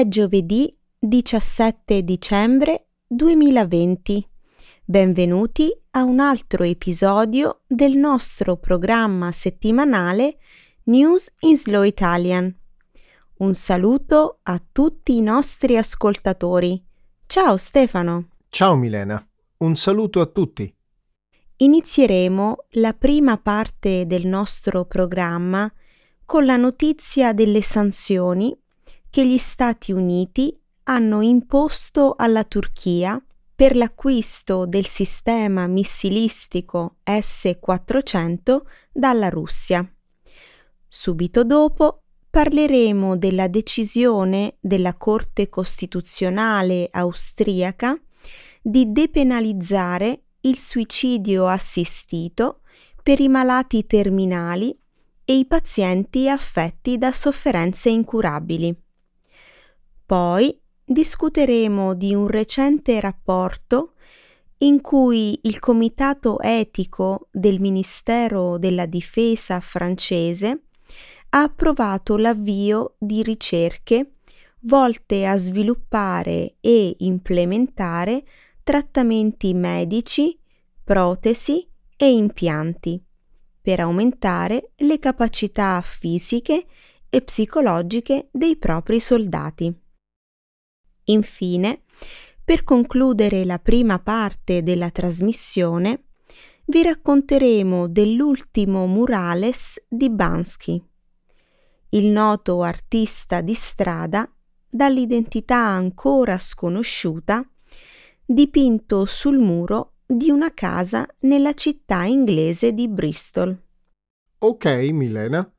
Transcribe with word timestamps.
È 0.00 0.08
giovedì 0.08 0.74
17 0.98 2.02
dicembre 2.02 2.86
2020. 3.06 4.26
Benvenuti 4.82 5.70
a 5.90 6.04
un 6.04 6.20
altro 6.20 6.64
episodio 6.64 7.64
del 7.66 7.98
nostro 7.98 8.56
programma 8.56 9.30
settimanale 9.30 10.38
News 10.84 11.34
in 11.40 11.54
Slow 11.54 11.82
Italian. 11.82 12.50
Un 13.40 13.52
saluto 13.52 14.38
a 14.44 14.58
tutti 14.72 15.18
i 15.18 15.20
nostri 15.20 15.76
ascoltatori. 15.76 16.82
Ciao 17.26 17.58
Stefano. 17.58 18.28
Ciao 18.48 18.76
Milena, 18.76 19.22
un 19.58 19.76
saluto 19.76 20.22
a 20.22 20.26
tutti. 20.26 20.74
Inizieremo 21.56 22.56
la 22.70 22.94
prima 22.94 23.36
parte 23.36 24.06
del 24.06 24.26
nostro 24.26 24.86
programma 24.86 25.70
con 26.24 26.46
la 26.46 26.56
notizia 26.56 27.34
delle 27.34 27.60
sanzioni 27.60 28.56
che 29.10 29.26
gli 29.26 29.38
Stati 29.38 29.92
Uniti 29.92 30.56
hanno 30.84 31.20
imposto 31.20 32.14
alla 32.16 32.44
Turchia 32.44 33.22
per 33.54 33.76
l'acquisto 33.76 34.64
del 34.64 34.86
sistema 34.86 35.66
missilistico 35.66 36.96
S-400 37.04 38.60
dalla 38.90 39.28
Russia. 39.28 39.86
Subito 40.88 41.44
dopo 41.44 42.04
parleremo 42.30 43.16
della 43.16 43.48
decisione 43.48 44.56
della 44.60 44.94
Corte 44.94 45.48
Costituzionale 45.48 46.88
austriaca 46.90 48.00
di 48.62 48.92
depenalizzare 48.92 50.22
il 50.42 50.58
suicidio 50.58 51.46
assistito 51.46 52.60
per 53.02 53.20
i 53.20 53.28
malati 53.28 53.84
terminali 53.84 54.78
e 55.24 55.36
i 55.36 55.46
pazienti 55.46 56.28
affetti 56.28 56.96
da 56.96 57.12
sofferenze 57.12 57.90
incurabili. 57.90 58.74
Poi 60.10 60.60
discuteremo 60.84 61.94
di 61.94 62.16
un 62.16 62.26
recente 62.26 62.98
rapporto 62.98 63.92
in 64.58 64.80
cui 64.80 65.38
il 65.44 65.60
Comitato 65.60 66.40
etico 66.40 67.28
del 67.30 67.60
Ministero 67.60 68.58
della 68.58 68.86
Difesa 68.86 69.60
francese 69.60 70.62
ha 71.28 71.42
approvato 71.42 72.16
l'avvio 72.16 72.96
di 72.98 73.22
ricerche 73.22 74.14
volte 74.62 75.26
a 75.26 75.36
sviluppare 75.36 76.56
e 76.58 76.96
implementare 76.98 78.24
trattamenti 78.64 79.54
medici, 79.54 80.36
protesi 80.82 81.64
e 81.96 82.10
impianti 82.10 83.00
per 83.60 83.78
aumentare 83.78 84.72
le 84.78 84.98
capacità 84.98 85.80
fisiche 85.82 86.66
e 87.08 87.22
psicologiche 87.22 88.28
dei 88.32 88.56
propri 88.56 88.98
soldati. 88.98 89.79
Infine, 91.10 91.82
per 92.44 92.64
concludere 92.64 93.44
la 93.44 93.58
prima 93.58 93.98
parte 93.98 94.62
della 94.62 94.90
trasmissione, 94.90 96.04
vi 96.66 96.82
racconteremo 96.82 97.88
dell'ultimo 97.88 98.86
murales 98.86 99.84
di 99.88 100.08
Bansky, 100.08 100.82
il 101.90 102.06
noto 102.06 102.62
artista 102.62 103.40
di 103.40 103.54
strada 103.54 104.32
dall'identità 104.68 105.56
ancora 105.56 106.38
sconosciuta 106.38 107.44
dipinto 108.24 109.04
sul 109.06 109.38
muro 109.38 109.94
di 110.06 110.30
una 110.30 110.54
casa 110.54 111.06
nella 111.20 111.54
città 111.54 112.04
inglese 112.04 112.72
di 112.72 112.88
Bristol. 112.88 113.60
Ok, 114.38 114.66
Milena. 114.92 115.52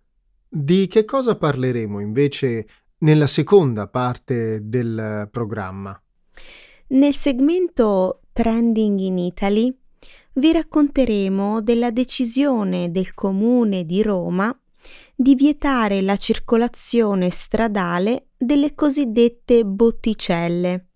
Di 0.48 0.88
che 0.88 1.06
cosa 1.06 1.36
parleremo 1.36 2.00
invece 2.00 2.68
nella 3.02 3.28
seconda 3.28 3.88
parte 3.88 4.60
del 4.64 5.28
programma? 5.32 6.00
Nel 6.88 7.14
segmento 7.14 8.22
Trending 8.34 9.00
in 9.00 9.18
Italy 9.18 9.76
vi 10.34 10.52
racconteremo 10.52 11.62
della 11.62 11.92
decisione 11.92 12.92
del 12.92 13.14
comune 13.14 13.86
di 13.86 14.02
Roma 14.02 14.56
di 15.16 15.36
vietare 15.36 16.02
la 16.02 16.16
circolazione 16.16 17.30
stradale 17.30 18.30
delle 18.38 18.74
cosiddette 18.74 19.64
botticelle, 19.64 20.88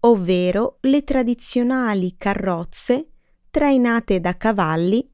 ovvero 0.00 0.78
le 0.82 1.04
tradizionali 1.04 2.16
carrozze 2.18 3.08
trainate 3.50 4.20
da 4.20 4.36
cavalli, 4.36 5.08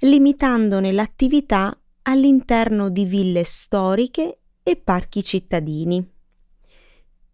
limitandone 0.00 0.92
l'attività 0.92 1.76
all'interno 2.02 2.88
di 2.88 3.04
ville 3.04 3.42
storiche 3.42 4.41
e 4.62 4.76
parchi 4.76 5.22
cittadini. 5.22 6.08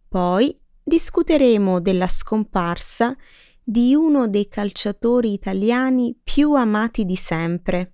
Poi 0.09 0.59
discuteremo 0.83 1.81
della 1.81 2.09
scomparsa 2.09 3.17
di 3.63 3.95
uno 3.95 4.29
dei 4.29 4.49
calciatori 4.49 5.33
italiani 5.33 6.19
più 6.23 6.55
amati 6.55 7.05
di 7.05 7.17
sempre, 7.17 7.93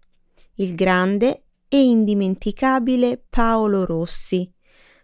il 0.56 0.74
grande 0.76 1.46
e 1.68 1.82
indimenticabile 1.82 3.24
Paolo 3.28 3.84
Rossi, 3.84 4.48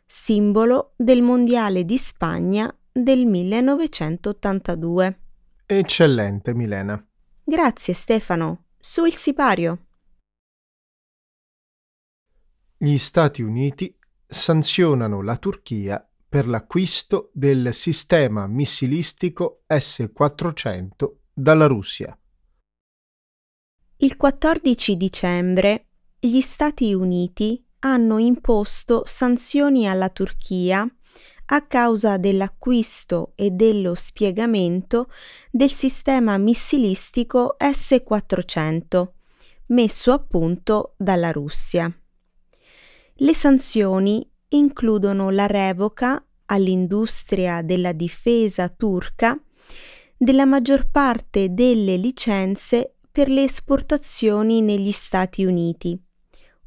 simbolo 0.06 0.92
del 0.97 1.22
Mondiale 1.22 1.84
di 1.84 1.98
Spagna 1.98 2.72
del 2.92 3.26
1982. 3.26 5.20
Eccellente, 5.66 6.54
Milena. 6.54 7.04
Grazie 7.42 7.94
Stefano. 7.94 8.66
Su 8.78 9.04
il 9.04 9.14
sipario. 9.14 9.86
Gli 12.76 12.97
Stati 12.98 13.42
Uniti 13.42 13.92
sanzionano 14.30 15.22
la 15.22 15.36
Turchia 15.36 16.08
per 16.28 16.46
l'acquisto 16.46 17.30
del 17.34 17.74
sistema 17.74 18.46
missilistico 18.46 19.62
S-400 19.66 21.10
dalla 21.32 21.66
Russia. 21.66 22.16
Il 23.96 24.16
14 24.16 24.96
dicembre 24.96 25.88
gli 26.18 26.41
Stati 26.41 26.94
Uniti 26.94 27.62
hanno 27.80 28.18
imposto 28.18 29.02
sanzioni 29.04 29.88
alla 29.88 30.08
Turchia 30.08 30.88
a 31.52 31.66
causa 31.66 32.16
dell'acquisto 32.16 33.32
e 33.34 33.50
dello 33.50 33.94
spiegamento 33.97 35.10
del 35.50 35.70
sistema 35.70 36.38
missilistico 36.38 37.56
S-400 37.58 39.08
messo 39.66 40.12
a 40.12 40.18
punto 40.20 40.94
dalla 40.97 41.32
Russia. 41.32 41.92
Le 43.22 43.34
sanzioni 43.34 44.26
includono 44.48 45.28
la 45.28 45.44
revoca 45.44 46.25
all'industria 46.47 47.60
della 47.60 47.92
difesa 47.92 48.70
turca 48.70 49.38
della 50.16 50.47
maggior 50.47 50.88
parte 50.91 51.53
delle 51.53 51.97
licenze 51.97 52.94
per 53.12 53.28
le 53.28 53.42
esportazioni 53.42 54.62
negli 54.62 54.91
Stati 54.91 55.44
Uniti, 55.44 56.03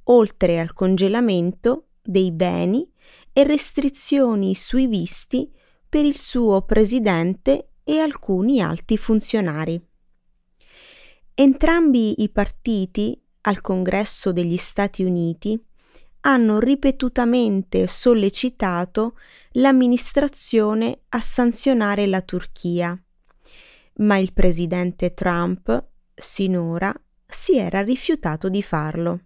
oltre 0.03 0.59
al 0.59 0.73
congelamento 0.73 1.87
dei 2.03 2.31
beni 2.31 2.87
e 3.33 3.43
restrizioni 3.43 4.53
sui 4.53 4.85
visti 4.85 5.51
per 5.89 6.05
il 6.05 6.19
suo 6.19 6.61
presidente 6.61 7.69
e 7.83 7.97
alcuni 7.97 8.61
alti 8.61 8.95
funzionari. 8.97 9.83
Entrambi 11.33 12.21
i 12.21 12.29
partiti 12.29 13.19
al 13.41 13.59
Congresso 13.59 14.31
degli 14.31 14.57
Stati 14.57 15.03
Uniti 15.03 15.59
hanno 16.25 16.59
ripetutamente 16.59 17.87
sollecitato 17.87 19.17
l'amministrazione 19.53 21.01
a 21.09 21.19
sanzionare 21.19 22.05
la 22.07 22.21
Turchia, 22.21 22.97
ma 23.95 24.17
il 24.17 24.31
presidente 24.31 25.13
Trump 25.13 25.85
sinora 26.13 26.93
si 27.25 27.57
era 27.57 27.81
rifiutato 27.81 28.47
di 28.47 28.61
farlo. 28.61 29.19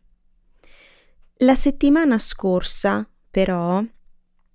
La 1.41 1.55
settimana 1.55 2.17
scorsa, 2.17 3.07
però, 3.29 3.83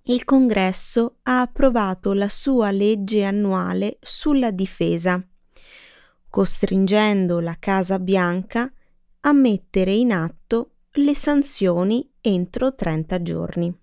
il 0.07 0.25
Congresso 0.25 1.19
ha 1.23 1.39
approvato 1.39 2.11
la 2.11 2.27
sua 2.27 2.71
legge 2.71 3.23
annuale 3.23 3.99
sulla 4.01 4.51
difesa, 4.51 5.25
costringendo 6.29 7.39
la 7.39 7.55
Casa 7.57 7.99
Bianca 7.99 8.69
a 9.21 9.31
mettere 9.31 9.93
in 9.93 10.11
atto 10.11 10.71
le 10.95 11.15
sanzioni 11.15 12.11
entro 12.25 12.73
30 12.73 13.21
giorni. 13.21 13.77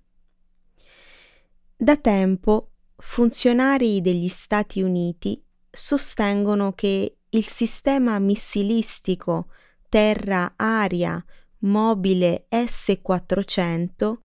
Da 1.76 1.96
tempo 1.96 2.72
funzionari 2.96 4.00
degli 4.00 4.28
Stati 4.28 4.81
Uniti 4.81 5.42
sostengono 5.70 6.72
che 6.72 7.19
il 7.28 7.44
sistema 7.44 8.19
missilistico 8.19 9.48
terra-aria 9.88 11.22
mobile 11.58 12.46
S-400 12.48 14.19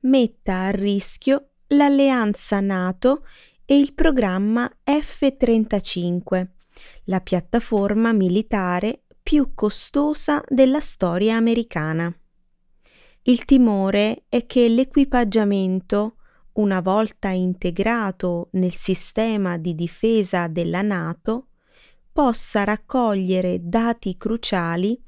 metta 0.00 0.60
a 0.64 0.70
rischio 0.70 1.52
l'alleanza 1.68 2.60
NATO 2.60 3.24
e 3.64 3.78
il 3.78 3.94
programma 3.94 4.70
F-35, 4.84 6.48
la 7.04 7.20
piattaforma 7.20 8.12
militare 8.12 9.04
più 9.22 9.54
costosa 9.54 10.42
della 10.48 10.80
storia 10.80 11.36
americana. 11.36 12.14
Il 13.24 13.44
timore 13.44 14.24
è 14.28 14.46
che 14.46 14.68
l'equipaggiamento, 14.68 16.16
una 16.54 16.80
volta 16.80 17.28
integrato 17.28 18.48
nel 18.52 18.72
sistema 18.72 19.58
di 19.58 19.76
difesa 19.76 20.48
della 20.48 20.82
Nato, 20.82 21.46
possa 22.10 22.64
raccogliere 22.64 23.60
dati 23.62 24.16
cruciali 24.16 25.00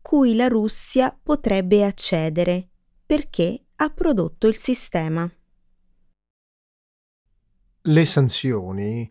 cui 0.00 0.36
la 0.36 0.46
Russia 0.46 1.18
potrebbe 1.20 1.84
accedere 1.84 2.68
perché 3.04 3.64
ha 3.74 3.90
prodotto 3.90 4.46
il 4.46 4.54
sistema. 4.54 5.28
Le 7.82 8.04
sanzioni 8.04 9.10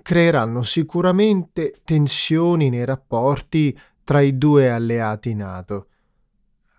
creeranno 0.00 0.62
sicuramente 0.62 1.82
tensioni 1.84 2.70
nei 2.70 2.86
rapporti 2.86 3.78
tra 4.02 4.22
i 4.22 4.38
due 4.38 4.70
alleati 4.70 5.34
NATO, 5.34 5.89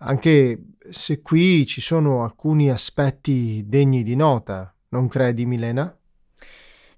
anche 0.04 0.64
se 0.90 1.20
qui 1.20 1.64
ci 1.66 1.80
sono 1.80 2.24
alcuni 2.24 2.70
aspetti 2.70 3.64
degni 3.66 4.02
di 4.02 4.16
nota, 4.16 4.74
non 4.88 5.08
credi 5.08 5.46
Milena? 5.46 5.96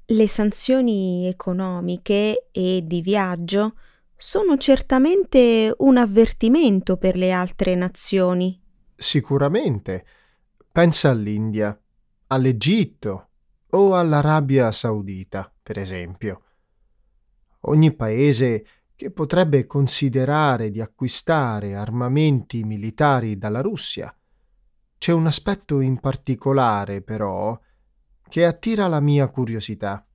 Le 0.06 0.28
sanzioni 0.28 1.26
economiche 1.26 2.48
e 2.50 2.82
di 2.84 3.00
viaggio 3.00 3.74
sono 4.16 4.56
certamente 4.56 5.74
un 5.78 5.96
avvertimento 5.96 6.96
per 6.96 7.16
le 7.16 7.30
altre 7.30 7.74
nazioni. 7.74 8.60
Sicuramente. 8.96 10.06
Pensa 10.72 11.10
all'India, 11.10 11.78
all'Egitto 12.28 13.28
o 13.70 13.94
all'Arabia 13.94 14.72
Saudita, 14.72 15.52
per 15.62 15.78
esempio. 15.78 16.42
Ogni 17.66 17.94
paese 17.94 18.66
che 18.96 19.10
potrebbe 19.10 19.66
considerare 19.66 20.70
di 20.70 20.80
acquistare 20.80 21.74
armamenti 21.74 22.62
militari 22.64 23.36
dalla 23.36 23.60
Russia. 23.60 24.16
C'è 24.96 25.12
un 25.12 25.26
aspetto 25.26 25.80
in 25.80 25.98
particolare, 25.98 27.02
però, 27.02 27.58
che 28.28 28.44
attira 28.44 28.86
la 28.86 29.00
mia 29.00 29.28
curiosità. 29.28 30.06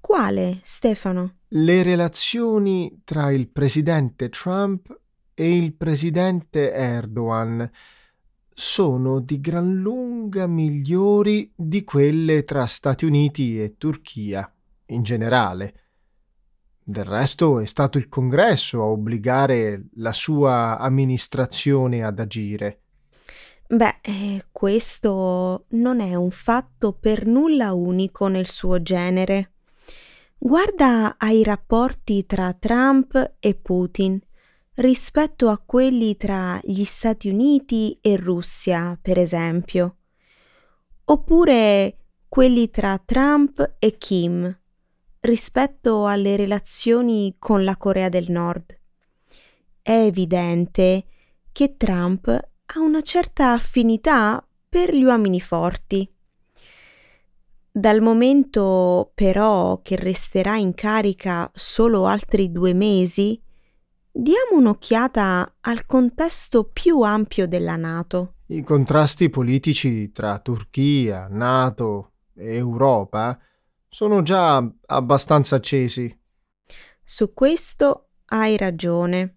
Quale, 0.00 0.60
Stefano? 0.62 1.38
Le 1.48 1.82
relazioni 1.82 3.00
tra 3.04 3.30
il 3.30 3.48
presidente 3.48 4.28
Trump 4.28 4.96
e 5.34 5.56
il 5.56 5.74
presidente 5.74 6.72
Erdogan 6.72 7.70
sono 8.52 9.20
di 9.20 9.40
gran 9.40 9.80
lunga 9.80 10.46
migliori 10.46 11.52
di 11.54 11.84
quelle 11.84 12.44
tra 12.44 12.66
Stati 12.66 13.04
Uniti 13.04 13.62
e 13.62 13.76
Turchia 13.78 14.52
in 14.86 15.02
generale. 15.02 15.87
Del 16.90 17.04
resto 17.04 17.60
è 17.60 17.66
stato 17.66 17.98
il 17.98 18.08
Congresso 18.08 18.80
a 18.80 18.86
obbligare 18.86 19.88
la 19.96 20.12
sua 20.14 20.78
amministrazione 20.78 22.02
ad 22.02 22.18
agire. 22.18 22.80
Beh, 23.66 23.98
eh, 24.00 24.46
questo 24.50 25.66
non 25.72 26.00
è 26.00 26.14
un 26.14 26.30
fatto 26.30 26.94
per 26.94 27.26
nulla 27.26 27.74
unico 27.74 28.28
nel 28.28 28.46
suo 28.46 28.80
genere. 28.80 29.52
Guarda 30.38 31.16
ai 31.18 31.42
rapporti 31.42 32.24
tra 32.24 32.54
Trump 32.54 33.34
e 33.38 33.54
Putin 33.54 34.18
rispetto 34.76 35.50
a 35.50 35.58
quelli 35.58 36.16
tra 36.16 36.58
gli 36.62 36.84
Stati 36.84 37.28
Uniti 37.28 37.98
e 38.00 38.16
Russia, 38.16 38.98
per 38.98 39.18
esempio, 39.18 39.96
oppure 41.04 41.98
quelli 42.28 42.70
tra 42.70 42.98
Trump 43.04 43.74
e 43.78 43.98
Kim 43.98 44.57
rispetto 45.20 46.06
alle 46.06 46.36
relazioni 46.36 47.36
con 47.38 47.64
la 47.64 47.76
Corea 47.76 48.08
del 48.08 48.30
Nord. 48.30 48.78
È 49.82 49.92
evidente 49.92 51.04
che 51.50 51.76
Trump 51.76 52.28
ha 52.28 52.80
una 52.80 53.00
certa 53.00 53.52
affinità 53.52 54.46
per 54.68 54.94
gli 54.94 55.02
uomini 55.02 55.40
forti. 55.40 56.08
Dal 57.70 58.00
momento 58.00 59.12
però 59.14 59.80
che 59.82 59.96
resterà 59.96 60.56
in 60.56 60.74
carica 60.74 61.50
solo 61.54 62.06
altri 62.06 62.50
due 62.50 62.74
mesi, 62.74 63.40
diamo 64.10 64.56
un'occhiata 64.56 65.56
al 65.60 65.86
contesto 65.86 66.64
più 66.64 67.00
ampio 67.02 67.46
della 67.46 67.76
Nato. 67.76 68.34
I 68.46 68.62
contrasti 68.62 69.30
politici 69.30 70.10
tra 70.10 70.38
Turchia, 70.40 71.28
Nato 71.28 72.12
e 72.34 72.56
Europa 72.56 73.38
sono 73.88 74.22
già 74.22 74.62
abbastanza 74.86 75.56
accesi. 75.56 76.16
Su 77.02 77.32
questo 77.32 78.10
hai 78.26 78.56
ragione. 78.56 79.36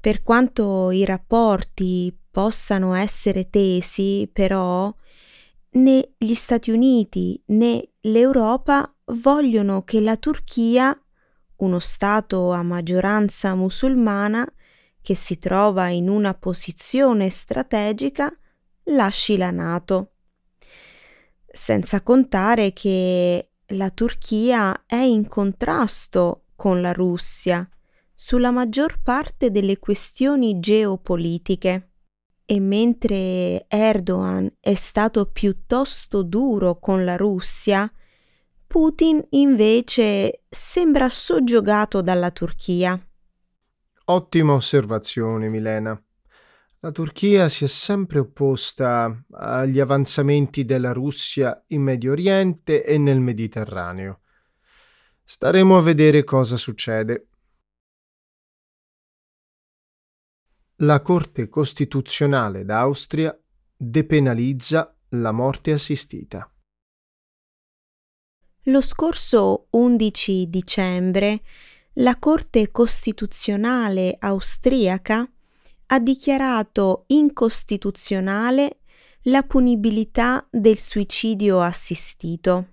Per 0.00 0.22
quanto 0.22 0.90
i 0.90 1.04
rapporti 1.04 2.16
possano 2.30 2.94
essere 2.94 3.50
tesi, 3.50 4.30
però, 4.32 4.94
né 5.72 6.14
gli 6.16 6.34
Stati 6.34 6.70
Uniti 6.70 7.42
né 7.46 7.90
l'Europa 8.02 8.94
vogliono 9.06 9.82
che 9.82 10.00
la 10.00 10.16
Turchia, 10.16 10.98
uno 11.56 11.78
Stato 11.80 12.52
a 12.52 12.62
maggioranza 12.62 13.54
musulmana 13.54 14.50
che 15.02 15.14
si 15.14 15.38
trova 15.38 15.88
in 15.88 16.08
una 16.08 16.34
posizione 16.34 17.28
strategica, 17.28 18.32
lasci 18.84 19.36
la 19.36 19.50
Nato 19.50 20.12
senza 21.52 22.02
contare 22.02 22.72
che 22.72 23.50
la 23.68 23.90
Turchia 23.90 24.84
è 24.86 24.96
in 24.96 25.26
contrasto 25.28 26.44
con 26.54 26.80
la 26.80 26.92
Russia 26.92 27.68
sulla 28.12 28.50
maggior 28.50 29.00
parte 29.02 29.50
delle 29.50 29.78
questioni 29.78 30.60
geopolitiche. 30.60 31.92
E 32.44 32.60
mentre 32.60 33.66
Erdogan 33.68 34.52
è 34.58 34.74
stato 34.74 35.30
piuttosto 35.30 36.22
duro 36.22 36.78
con 36.78 37.04
la 37.04 37.16
Russia, 37.16 37.90
Putin 38.66 39.24
invece 39.30 40.42
sembra 40.48 41.08
soggiogato 41.08 42.02
dalla 42.02 42.30
Turchia. 42.30 43.00
Ottima 44.06 44.52
osservazione, 44.54 45.48
Milena. 45.48 46.00
La 46.82 46.92
Turchia 46.92 47.50
si 47.50 47.64
è 47.64 47.66
sempre 47.66 48.20
opposta 48.20 49.24
agli 49.32 49.80
avanzamenti 49.80 50.64
della 50.64 50.92
Russia 50.92 51.62
in 51.68 51.82
Medio 51.82 52.12
Oriente 52.12 52.82
e 52.82 52.96
nel 52.96 53.20
Mediterraneo. 53.20 54.20
Staremo 55.22 55.76
a 55.76 55.82
vedere 55.82 56.24
cosa 56.24 56.56
succede. 56.56 57.28
La 60.76 61.02
Corte 61.02 61.50
Costituzionale 61.50 62.64
d'Austria 62.64 63.38
depenalizza 63.76 64.96
la 65.10 65.32
morte 65.32 65.72
assistita. 65.72 66.50
Lo 68.64 68.80
scorso 68.80 69.66
11 69.68 70.48
dicembre 70.48 71.42
la 71.94 72.18
Corte 72.18 72.70
Costituzionale 72.70 74.16
austriaca 74.18 75.30
ha 75.92 75.98
dichiarato 75.98 77.04
incostituzionale 77.08 78.80
la 79.22 79.42
punibilità 79.42 80.46
del 80.48 80.78
suicidio 80.78 81.60
assistito. 81.60 82.68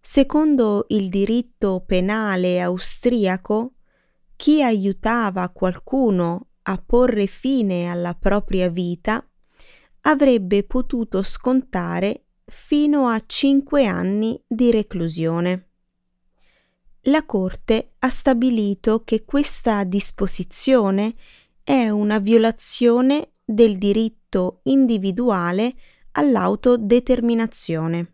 Secondo 0.00 0.86
il 0.88 1.08
diritto 1.08 1.84
penale 1.86 2.60
austriaco, 2.60 3.74
chi 4.36 4.60
aiutava 4.62 5.48
qualcuno 5.50 6.48
a 6.62 6.78
porre 6.78 7.26
fine 7.26 7.88
alla 7.88 8.14
propria 8.14 8.68
vita 8.68 9.24
avrebbe 10.02 10.64
potuto 10.64 11.22
scontare 11.22 12.24
fino 12.44 13.06
a 13.06 13.22
cinque 13.24 13.86
anni 13.86 14.38
di 14.46 14.70
reclusione. 14.72 15.68
La 17.02 17.24
Corte 17.24 17.94
ha 18.00 18.08
stabilito 18.08 19.04
che 19.04 19.24
questa 19.24 19.84
disposizione 19.84 21.14
è 21.64 21.88
una 21.88 22.18
violazione 22.18 23.32
del 23.42 23.78
diritto 23.78 24.60
individuale 24.64 25.74
all'autodeterminazione. 26.12 28.12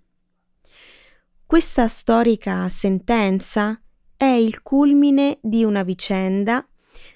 Questa 1.45 1.89
storica 1.89 2.69
sentenza 2.69 3.83
è 4.17 4.25
il 4.25 4.63
culmine 4.63 5.39
di 5.43 5.65
una 5.65 5.83
vicenda 5.83 6.65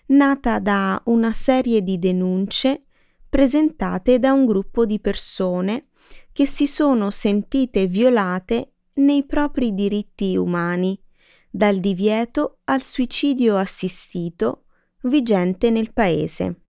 nata 0.07 0.59
da 0.59 1.01
una 1.07 1.33
serie 1.33 1.83
di 1.83 2.01
denunce 2.01 2.83
presentate 3.29 4.19
da 4.19 4.33
un 4.33 4.45
gruppo 4.45 4.85
di 4.85 4.99
persone 4.99 5.87
che 6.33 6.47
si 6.47 6.67
sono 6.67 7.13
sentite 7.13 7.87
violate 7.87 8.73
nei 8.95 9.25
propri 9.25 9.73
diritti 9.73 10.37
umani, 10.37 11.01
dal 11.49 11.79
divieto 11.79 12.59
al 12.65 12.83
suicidio 12.83 13.57
assistito 13.57 14.64
vigente 15.05 15.71
nel 15.71 15.93
paese. 15.93 16.61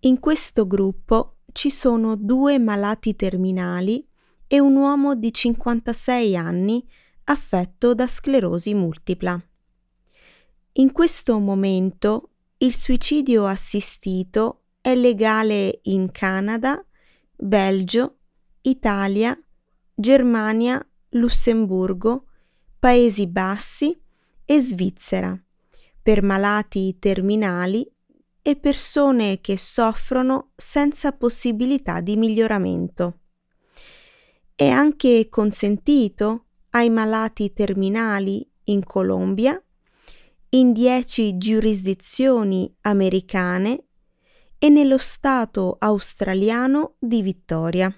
In 0.00 0.18
questo 0.18 0.66
gruppo 0.66 1.38
ci 1.52 1.70
sono 1.70 2.16
due 2.16 2.58
malati 2.58 3.14
terminali 3.16 4.06
e 4.46 4.60
un 4.60 4.76
uomo 4.76 5.14
di 5.14 5.32
56 5.32 6.36
anni 6.36 6.86
affetto 7.24 7.94
da 7.94 8.06
sclerosi 8.06 8.74
multipla. 8.74 9.40
In 10.72 10.92
questo 10.92 11.38
momento 11.38 12.30
il 12.58 12.74
suicidio 12.74 13.46
assistito 13.46 14.64
è 14.80 14.94
legale 14.94 15.80
in 15.84 16.10
Canada, 16.10 16.84
Belgio, 17.36 18.18
Italia, 18.62 19.38
Germania, 19.94 20.84
Lussemburgo, 21.10 22.26
Paesi 22.78 23.26
Bassi 23.26 24.00
e 24.44 24.60
Svizzera 24.60 25.38
per 26.02 26.22
malati 26.22 26.96
terminali 26.98 27.88
e 28.42 28.56
persone 28.56 29.40
che 29.40 29.58
soffrono 29.58 30.52
senza 30.56 31.12
possibilità 31.12 32.00
di 32.00 32.16
miglioramento. 32.16 33.18
È 34.54 34.66
anche 34.68 35.28
consentito 35.28 36.46
ai 36.70 36.90
malati 36.90 37.52
terminali 37.52 38.48
in 38.64 38.84
Colombia, 38.84 39.62
in 40.50 40.72
dieci 40.72 41.36
giurisdizioni 41.36 42.74
americane 42.82 43.84
e 44.58 44.68
nello 44.68 44.98
Stato 44.98 45.76
australiano 45.78 46.96
di 46.98 47.22
Vittoria. 47.22 47.92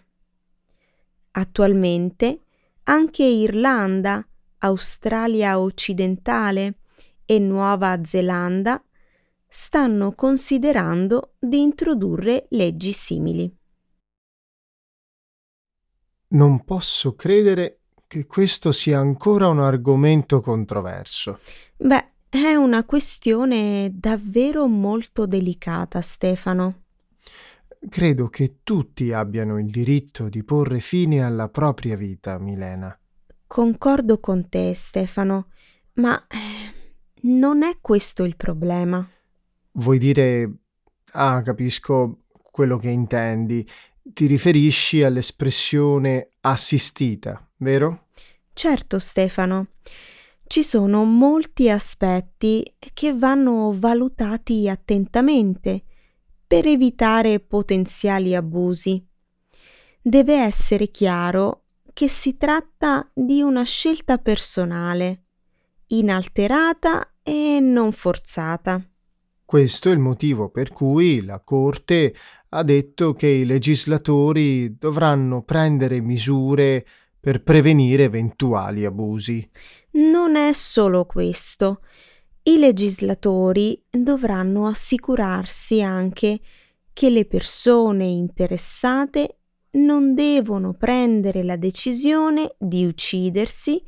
Attualmente 1.32 2.42
anche 2.85 3.25
Irlanda, 3.25 4.26
Australia 4.59 5.59
occidentale 5.61 6.81
e 7.32 7.38
Nuova 7.38 7.98
Zelanda 8.04 8.84
stanno 9.48 10.12
considerando 10.12 11.32
di 11.38 11.62
introdurre 11.62 12.46
leggi 12.50 12.92
simili. 12.92 13.50
Non 16.28 16.62
posso 16.62 17.14
credere 17.14 17.78
che 18.06 18.26
questo 18.26 18.70
sia 18.70 18.98
ancora 18.98 19.48
un 19.48 19.60
argomento 19.60 20.42
controverso. 20.42 21.38
Beh, 21.76 22.10
è 22.28 22.54
una 22.54 22.84
questione 22.84 23.90
davvero 23.94 24.66
molto 24.66 25.24
delicata, 25.24 26.02
Stefano. 26.02 26.82
Credo 27.88 28.28
che 28.28 28.58
tutti 28.62 29.10
abbiano 29.10 29.58
il 29.58 29.70
diritto 29.70 30.28
di 30.28 30.44
porre 30.44 30.80
fine 30.80 31.22
alla 31.22 31.48
propria 31.48 31.96
vita, 31.96 32.38
Milena. 32.38 32.94
Concordo 33.46 34.20
con 34.20 34.50
te, 34.50 34.74
Stefano, 34.74 35.48
ma 35.94 36.26
eh, 36.26 36.80
non 37.22 37.62
è 37.62 37.78
questo 37.80 38.24
il 38.24 38.36
problema. 38.36 39.06
Vuoi 39.72 39.98
dire... 39.98 40.52
Ah, 41.14 41.42
capisco 41.42 42.24
quello 42.50 42.78
che 42.78 42.88
intendi. 42.88 43.68
Ti 44.02 44.26
riferisci 44.26 45.02
all'espressione 45.02 46.30
assistita, 46.40 47.46
vero? 47.58 48.06
Certo, 48.52 48.98
Stefano. 48.98 49.68
Ci 50.46 50.62
sono 50.62 51.04
molti 51.04 51.70
aspetti 51.70 52.62
che 52.92 53.14
vanno 53.14 53.74
valutati 53.78 54.68
attentamente 54.68 55.84
per 56.46 56.66
evitare 56.66 57.40
potenziali 57.40 58.34
abusi. 58.34 59.02
Deve 60.00 60.34
essere 60.34 60.90
chiaro 60.90 61.64
che 61.92 62.08
si 62.08 62.36
tratta 62.36 63.08
di 63.14 63.40
una 63.40 63.62
scelta 63.62 64.18
personale, 64.18 65.24
inalterata 65.88 67.12
e 67.22 67.58
non 67.60 67.92
forzata. 67.92 68.84
Questo 69.44 69.90
è 69.90 69.92
il 69.92 69.98
motivo 69.98 70.48
per 70.48 70.72
cui 70.72 71.24
la 71.24 71.40
Corte 71.40 72.14
ha 72.48 72.62
detto 72.62 73.12
che 73.14 73.26
i 73.26 73.44
legislatori 73.44 74.76
dovranno 74.78 75.42
prendere 75.42 76.00
misure 76.00 76.86
per 77.20 77.42
prevenire 77.42 78.04
eventuali 78.04 78.84
abusi. 78.84 79.48
Non 79.92 80.36
è 80.36 80.52
solo 80.52 81.04
questo. 81.04 81.82
I 82.44 82.58
legislatori 82.58 83.80
dovranno 83.88 84.66
assicurarsi 84.66 85.82
anche 85.82 86.40
che 86.92 87.10
le 87.10 87.26
persone 87.26 88.06
interessate 88.06 89.36
non 89.72 90.14
devono 90.14 90.74
prendere 90.74 91.42
la 91.42 91.56
decisione 91.56 92.54
di 92.58 92.84
uccidersi 92.84 93.82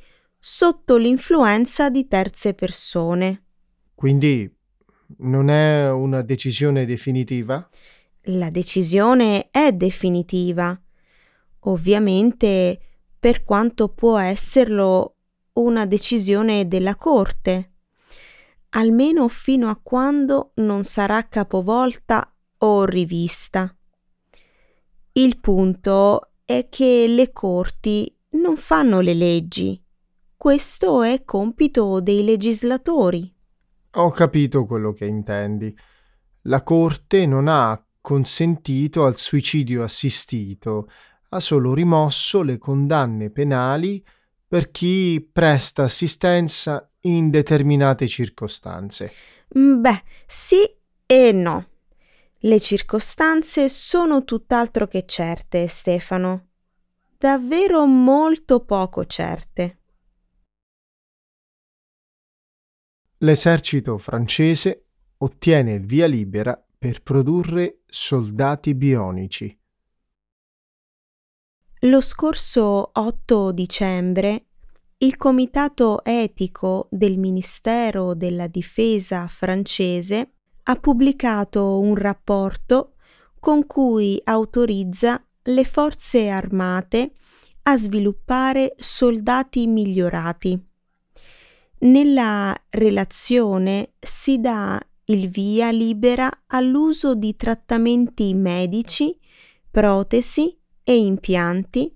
sotto 0.47 0.99
l'influenza 0.99 1.89
di 1.89 2.07
terze 2.07 2.53
persone. 2.53 3.45
Quindi 3.95 4.55
non 5.21 5.49
è 5.49 5.91
una 5.91 6.21
decisione 6.21 6.85
definitiva? 6.85 7.67
La 8.25 8.51
decisione 8.51 9.49
è 9.51 9.73
definitiva. 9.73 10.79
Ovviamente, 11.61 12.79
per 13.19 13.43
quanto 13.43 13.89
può 13.89 14.19
esserlo 14.19 15.17
una 15.55 15.87
decisione 15.87 16.69
della 16.69 16.97
Corte, 16.97 17.73
almeno 18.71 19.29
fino 19.29 19.71
a 19.71 19.81
quando 19.83 20.53
non 20.57 20.85
sarà 20.85 21.27
capovolta 21.27 22.37
o 22.59 22.85
rivista. 22.85 23.75
Il 25.13 25.41
punto 25.41 26.33
è 26.45 26.69
che 26.69 27.07
le 27.09 27.33
corti 27.33 28.15
non 28.33 28.59
fanno 28.59 29.01
le 29.01 29.15
leggi. 29.15 29.84
Questo 30.45 31.03
è 31.03 31.25
compito 31.25 32.03
dei 32.03 32.23
legislatori. 32.23 33.35
Ho 33.93 34.11
capito 34.11 34.67
quello 34.67 34.93
che 34.93 35.07
intendi. 35.07 35.75
La 36.43 36.63
Corte 36.63 37.25
non 37.25 37.49
ha 37.49 37.83
consentito 37.99 39.07
al 39.07 39.17
suicidio 39.17 39.83
assistito, 39.83 40.91
ha 41.31 41.41
solo 41.41 41.73
rimosso 41.73 42.43
le 42.43 42.59
condanne 42.59 43.31
penali 43.31 44.05
per 44.47 44.71
chi 44.71 45.27
presta 45.33 45.85
assistenza 45.85 46.91
in 47.01 47.31
determinate 47.31 48.07
circostanze. 48.07 49.13
Mm, 49.59 49.81
beh, 49.81 50.03
sì 50.27 50.59
e 51.07 51.33
no. 51.33 51.69
Le 52.41 52.61
circostanze 52.61 53.71
sono 53.71 54.25
tutt'altro 54.25 54.89
che 54.89 55.07
certe, 55.07 55.67
Stefano. 55.69 56.49
Davvero 57.17 57.87
molto 57.87 58.63
poco 58.63 59.07
certe. 59.07 59.79
L'esercito 63.19 63.99
francese 63.99 64.87
ottiene 65.19 65.75
il 65.75 65.87
via 65.87 66.07
libera 66.07 66.63
per 66.79 67.03
produrre 67.03 67.81
soldati 67.87 68.75
bionici. 68.75 69.59
Lo 71.81 72.01
scorso 72.01 72.91
8 72.93 73.53
dicembre 73.53 74.47
il 74.99 75.17
Comitato 75.17 76.03
etico 76.05 76.89
del 76.91 77.19
Ministero 77.19 78.15
della 78.15 78.47
Difesa 78.47 79.27
francese 79.29 80.35
ha 80.63 80.77
pubblicato 80.77 81.79
un 81.79 81.95
rapporto 81.95 82.95
con 83.39 83.67
cui 83.67 84.19
autorizza 84.25 85.23
le 85.43 85.65
forze 85.65 86.29
armate 86.29 87.13
a 87.65 87.77
sviluppare 87.77 88.75
soldati 88.79 89.67
migliorati. 89.67 90.74
Nella 91.85 92.57
relazione 92.71 93.93
si 94.01 94.41
dà 94.41 94.81
il 95.07 95.29
via 95.29 95.71
libera 95.71 96.31
all'uso 96.47 97.15
di 97.15 97.37
trattamenti 97.37 98.33
medici, 98.33 99.15
protesi 99.71 100.57
e 100.83 100.97
impianti 100.97 101.95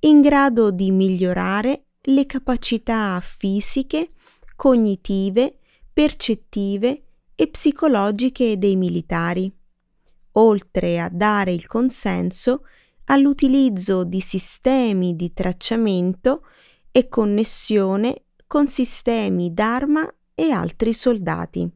in 0.00 0.20
grado 0.20 0.70
di 0.70 0.90
migliorare 0.90 1.84
le 2.02 2.26
capacità 2.26 3.18
fisiche, 3.22 4.10
cognitive, 4.54 5.60
percettive 5.90 7.02
e 7.34 7.48
psicologiche 7.48 8.58
dei 8.58 8.76
militari, 8.76 9.50
oltre 10.32 11.00
a 11.00 11.08
dare 11.08 11.52
il 11.52 11.66
consenso 11.66 12.66
all'utilizzo 13.06 14.04
di 14.04 14.20
sistemi 14.20 15.16
di 15.16 15.32
tracciamento 15.32 16.42
e 16.90 17.08
connessione 17.08 18.21
con 18.52 18.66
sistemi 18.66 19.54
d'arma 19.54 20.06
e 20.34 20.50
altri 20.50 20.92
soldati. 20.92 21.66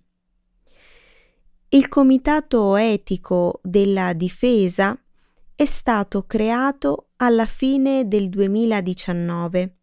Il 1.70 1.88
Comitato 1.88 2.76
etico 2.76 3.60
della 3.62 4.12
difesa 4.12 4.94
è 5.54 5.64
stato 5.64 6.26
creato 6.26 7.12
alla 7.16 7.46
fine 7.46 8.06
del 8.06 8.28
2019. 8.28 9.76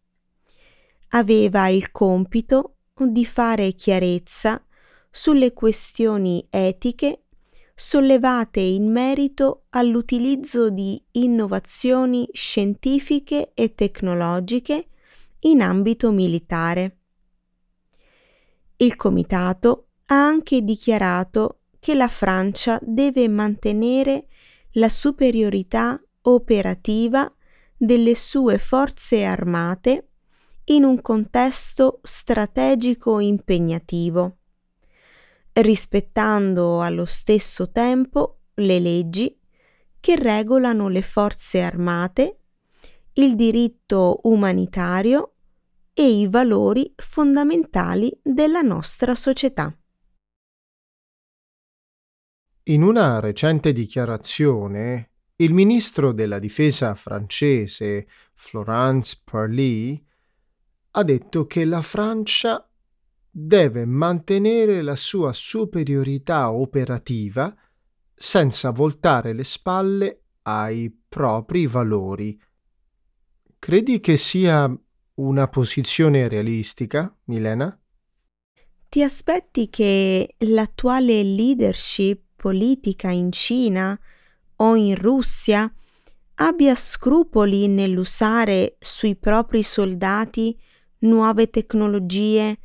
Aveva 1.08 1.66
il 1.66 1.90
compito 1.90 2.76
di 2.94 3.26
fare 3.26 3.72
chiarezza 3.72 4.64
sulle 5.10 5.52
questioni 5.52 6.46
etiche 6.48 7.24
sollevate 7.74 8.60
in 8.60 8.88
merito 8.92 9.64
all'utilizzo 9.70 10.70
di 10.70 11.02
innovazioni 11.10 12.28
scientifiche 12.32 13.50
e 13.52 13.74
tecnologiche 13.74 14.90
in 15.46 15.62
ambito 15.62 16.10
militare. 16.10 16.98
Il 18.76 18.96
Comitato 18.96 19.88
ha 20.06 20.26
anche 20.26 20.62
dichiarato 20.62 21.60
che 21.78 21.94
la 21.94 22.08
Francia 22.08 22.78
deve 22.82 23.28
mantenere 23.28 24.26
la 24.72 24.88
superiorità 24.88 26.00
operativa 26.22 27.32
delle 27.76 28.14
sue 28.14 28.58
forze 28.58 29.24
armate 29.24 30.08
in 30.64 30.84
un 30.84 31.02
contesto 31.02 32.00
strategico 32.02 33.20
impegnativo, 33.20 34.38
rispettando 35.52 36.80
allo 36.80 37.04
stesso 37.04 37.70
tempo 37.70 38.40
le 38.54 38.78
leggi 38.80 39.38
che 40.00 40.16
regolano 40.16 40.88
le 40.88 41.02
forze 41.02 41.60
armate 41.60 42.38
il 43.14 43.36
diritto 43.36 44.20
umanitario 44.24 45.33
e 45.94 46.20
i 46.20 46.28
valori 46.28 46.92
fondamentali 46.96 48.12
della 48.22 48.60
nostra 48.60 49.14
società. 49.14 49.74
In 52.64 52.82
una 52.82 53.20
recente 53.20 53.72
dichiarazione, 53.72 55.10
il 55.36 55.52
ministro 55.52 56.12
della 56.12 56.38
difesa 56.38 56.94
francese 56.94 58.08
Florence 58.34 59.20
Parly 59.22 60.04
ha 60.92 61.02
detto 61.02 61.46
che 61.46 61.64
la 61.64 61.82
Francia 61.82 62.68
deve 63.30 63.84
mantenere 63.84 64.80
la 64.82 64.96
sua 64.96 65.32
superiorità 65.32 66.52
operativa 66.52 67.54
senza 68.14 68.70
voltare 68.70 69.32
le 69.32 69.44
spalle 69.44 70.22
ai 70.42 70.96
propri 71.08 71.66
valori. 71.66 72.40
Credi 73.58 74.00
che 74.00 74.16
sia 74.16 74.72
una 75.14 75.48
posizione 75.48 76.28
realistica, 76.28 77.14
Milena? 77.24 77.78
Ti 78.88 79.02
aspetti 79.02 79.68
che 79.70 80.34
l'attuale 80.38 81.22
leadership 81.22 82.22
politica 82.36 83.10
in 83.10 83.32
Cina 83.32 83.98
o 84.56 84.74
in 84.74 84.94
Russia 84.94 85.72
abbia 86.36 86.74
scrupoli 86.74 87.68
nell'usare 87.68 88.76
sui 88.78 89.16
propri 89.16 89.62
soldati 89.62 90.58
nuove 90.98 91.50
tecnologie 91.50 92.58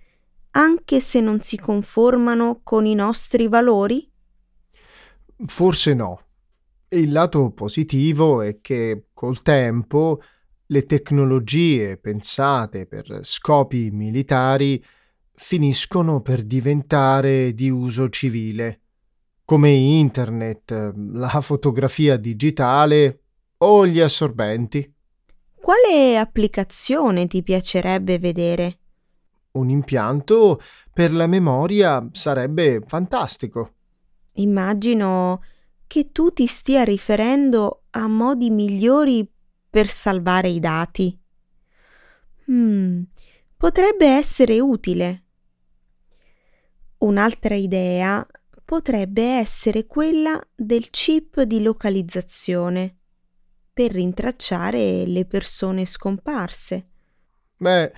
anche 0.51 1.00
se 1.00 1.20
non 1.20 1.39
si 1.41 1.58
conformano 1.58 2.62
con 2.63 2.86
i 2.86 2.96
nostri 2.96 3.48
valori? 3.48 4.12
Forse 5.46 5.94
no. 5.94 6.24
Il 6.89 7.12
lato 7.12 7.51
positivo 7.51 8.41
è 8.41 8.60
che 8.62 9.10
col 9.13 9.41
tempo 9.44 10.22
le 10.71 10.85
tecnologie 10.85 11.97
pensate 11.97 12.85
per 12.85 13.21
scopi 13.23 13.89
militari 13.91 14.83
finiscono 15.33 16.21
per 16.21 16.43
diventare 16.43 17.53
di 17.53 17.69
uso 17.69 18.09
civile, 18.09 18.81
come 19.45 19.69
internet, 19.69 20.93
la 21.13 21.41
fotografia 21.41 22.17
digitale 22.17 23.21
o 23.57 23.88
gli 23.88 23.99
assorbenti. 23.99 24.93
Quale 25.55 26.17
applicazione 26.17 27.25
ti 27.25 27.41
piacerebbe 27.41 28.19
vedere? 28.19 28.77
Un 29.51 29.69
impianto 29.69 30.61
per 30.93 31.11
la 31.11 31.25
memoria 31.25 32.07
sarebbe 32.11 32.81
fantastico. 32.85 33.73
Immagino 34.33 35.41
che 35.88 36.11
tu 36.11 36.31
ti 36.31 36.45
stia 36.45 36.83
riferendo 36.83 37.85
a 37.91 38.07
modi 38.07 38.51
migliori 38.51 39.27
per 39.69 39.88
salvare 39.88 40.49
i 40.49 40.59
dati. 40.59 41.17
Hmm, 42.49 43.03
potrebbe 43.55 44.07
essere 44.07 44.59
utile. 44.59 45.23
Un'altra 46.99 47.55
idea 47.55 48.25
potrebbe 48.65 49.23
essere 49.23 49.85
quella 49.85 50.39
del 50.55 50.89
chip 50.89 51.41
di 51.41 51.61
localizzazione 51.61 52.97
per 53.71 53.91
rintracciare 53.91 55.05
le 55.05 55.25
persone 55.25 55.85
scomparse. 55.85 56.89
Beh, 57.55 57.93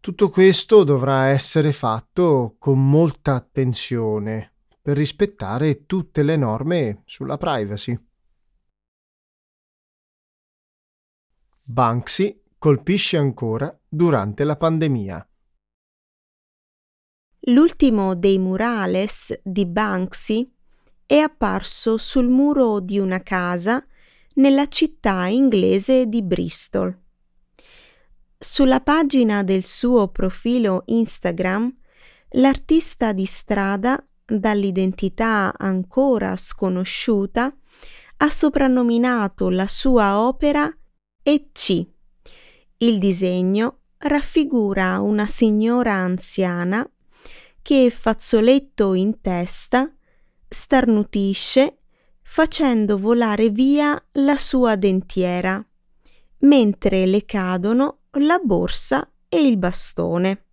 tutto 0.00 0.28
questo 0.28 0.82
dovrà 0.82 1.26
essere 1.26 1.72
fatto 1.72 2.56
con 2.58 2.90
molta 2.90 3.34
attenzione 3.34 4.52
per 4.82 4.96
rispettare 4.96 5.86
tutte 5.86 6.22
le 6.24 6.36
norme 6.36 7.02
sulla 7.04 7.38
privacy. 7.38 7.96
Banksy 11.64 12.42
colpisce 12.58 13.16
ancora 13.16 13.72
durante 13.88 14.42
la 14.42 14.56
pandemia. 14.56 15.26
L'ultimo 17.46 18.16
dei 18.16 18.38
murales 18.38 19.40
di 19.44 19.64
Banksy 19.66 20.52
è 21.06 21.16
apparso 21.16 21.98
sul 21.98 22.28
muro 22.28 22.80
di 22.80 22.98
una 22.98 23.22
casa 23.22 23.84
nella 24.34 24.66
città 24.66 25.26
inglese 25.26 26.06
di 26.06 26.22
Bristol. 26.22 26.98
Sulla 28.38 28.80
pagina 28.80 29.44
del 29.44 29.62
suo 29.62 30.08
profilo 30.08 30.82
Instagram, 30.86 31.72
l'artista 32.30 33.12
di 33.12 33.24
strada, 33.24 34.04
dall'identità 34.24 35.54
ancora 35.56 36.36
sconosciuta, 36.36 37.56
ha 38.16 38.30
soprannominato 38.30 39.48
la 39.48 39.68
sua 39.68 40.18
opera 40.18 40.72
EC. 41.24 41.86
Il 42.78 42.98
disegno 42.98 43.82
raffigura 43.98 45.00
una 45.00 45.24
signora 45.26 45.92
anziana 45.92 46.84
che, 47.62 47.90
fazzoletto 47.90 48.94
in 48.94 49.20
testa, 49.20 49.88
starnutisce 50.48 51.78
facendo 52.22 52.98
volare 52.98 53.50
via 53.50 54.02
la 54.14 54.36
sua 54.36 54.74
dentiera, 54.74 55.64
mentre 56.38 57.06
le 57.06 57.24
cadono 57.24 58.00
la 58.18 58.40
borsa 58.42 59.08
e 59.28 59.46
il 59.46 59.58
bastone. 59.58 60.46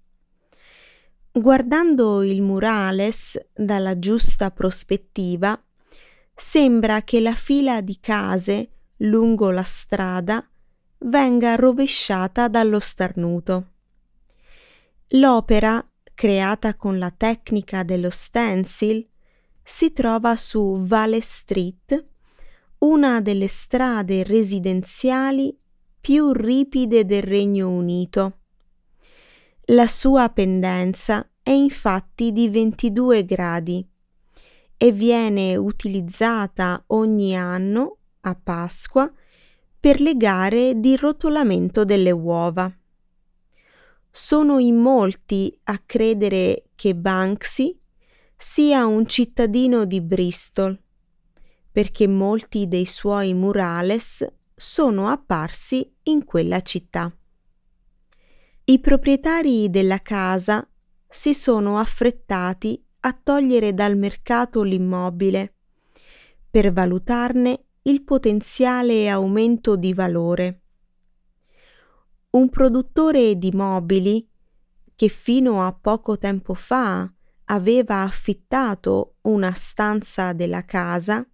Guardando 1.32 2.22
il 2.22 2.44
murales 2.44 3.44
dalla 3.56 3.98
giusta 3.98 4.52
prospettiva, 4.52 5.60
sembra 6.36 7.02
che 7.02 7.20
la 7.22 7.34
fila 7.34 7.82
di 7.82 7.98
case 8.00 8.70
lungo 8.98 9.50
la 9.50 9.64
strada 9.64 10.48
venga 11.00 11.56
rovesciata 11.56 12.48
dallo 12.48 12.80
starnuto. 12.80 13.68
L'opera, 15.14 15.86
creata 16.14 16.76
con 16.76 16.98
la 16.98 17.12
tecnica 17.12 17.84
dello 17.84 18.10
stencil, 18.10 19.08
si 19.64 19.94
trova 19.94 20.36
su 20.36 20.80
Vale 20.82 21.22
Street, 21.22 22.08
una 22.80 23.22
delle 23.22 23.48
strade 23.48 24.24
residenziali 24.24 25.58
più 26.00 26.32
ripide 26.32 27.06
del 27.06 27.24
Regno 27.24 27.70
Unito. 27.70 28.40
La 29.66 29.88
sua 29.88 30.30
pendenza 30.30 31.30
è 31.42 31.52
infatti 31.52 32.32
di 32.32 32.50
22 32.50 33.26
gradi 33.26 33.88
e 34.78 34.92
viene 34.92 35.56
utilizzata 35.56 36.84
ogni 36.88 37.38
anno 37.38 37.98
a 38.22 38.36
Pasqua 38.36 39.12
per 39.80 40.02
le 40.02 40.18
gare 40.18 40.80
di 40.80 40.98
rotolamento 40.98 41.86
delle 41.86 42.12
uova. 42.12 42.70
Sono 44.12 44.60
in 44.60 44.76
molti 44.76 45.58
a 45.64 45.82
credere 45.86 46.66
che 46.76 46.96
Banksy 46.96 47.80
sia 48.36 48.86
un 48.86 49.08
cittadino 49.08 49.86
di 49.86 50.02
Bristol, 50.02 50.78
perché 51.72 52.08
molti 52.08 52.68
dei 52.68 52.86
suoi 52.86 53.34
murales 53.34 54.28
sono 54.54 55.08
apparsi 55.08 55.90
in 56.04 56.26
quella 56.26 56.62
città. 56.62 57.14
I 58.66 58.80
proprietari 58.80 59.70
della 59.70 60.02
casa 60.02 60.68
si 61.08 61.34
sono 61.34 61.78
affrettati 61.78 62.84
a 63.02 63.14
togliere 63.14 63.74
dal 63.74 63.98
mercato 63.98 64.62
l'immobile 64.62 65.54
per 66.50 66.74
valutarne 66.74 67.64
il 67.84 68.04
potenziale 68.04 69.10
aumento 69.10 69.76
di 69.76 69.94
valore. 69.94 70.62
Un 72.32 72.50
produttore 72.50 73.38
di 73.38 73.52
mobili 73.52 74.28
che 74.96 75.08
fino 75.08 75.66
a 75.66 75.74
poco 75.74 76.18
tempo 76.18 76.54
fa 76.54 77.12
aveva 77.46 78.02
affittato 78.02 79.16
una 79.22 79.54
stanza 79.54 80.34
della 80.34 80.66
casa 80.66 81.26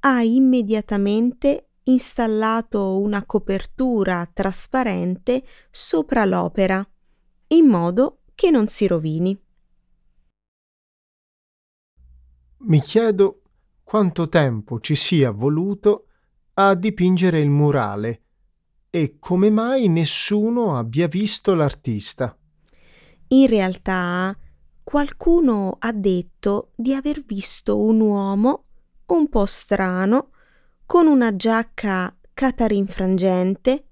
ha 0.00 0.22
immediatamente 0.22 1.70
installato 1.84 3.00
una 3.00 3.24
copertura 3.24 4.28
trasparente 4.32 5.44
sopra 5.70 6.24
l'opera, 6.24 6.86
in 7.48 7.66
modo 7.66 8.22
che 8.34 8.50
non 8.50 8.68
si 8.68 8.86
rovini. 8.86 9.40
Mi 12.58 12.80
chiedo 12.80 13.42
quanto 13.86 14.28
tempo 14.28 14.80
ci 14.80 14.96
sia 14.96 15.30
voluto 15.30 16.06
a 16.54 16.74
dipingere 16.74 17.38
il 17.38 17.50
murale 17.50 18.22
e 18.90 19.18
come 19.20 19.48
mai 19.48 19.86
nessuno 19.86 20.76
abbia 20.76 21.06
visto 21.06 21.54
l'artista. 21.54 22.36
In 23.28 23.46
realtà 23.46 24.36
qualcuno 24.82 25.76
ha 25.78 25.92
detto 25.92 26.72
di 26.74 26.94
aver 26.94 27.22
visto 27.24 27.80
un 27.80 28.00
uomo 28.00 28.64
un 29.06 29.28
po' 29.28 29.46
strano 29.46 30.30
con 30.84 31.06
una 31.06 31.36
giacca 31.36 32.12
catarinfrangente 32.34 33.86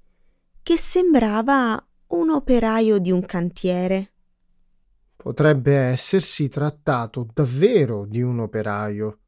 che 0.61 0.77
sembrava 0.77 1.81
un 2.09 2.31
operaio 2.31 2.99
di 2.99 3.13
un 3.13 3.25
cantiere. 3.25 4.13
Potrebbe 5.15 5.77
essersi 5.77 6.49
trattato 6.49 7.29
davvero 7.33 8.07
di 8.07 8.23
un 8.23 8.41
operaio. 8.41 9.21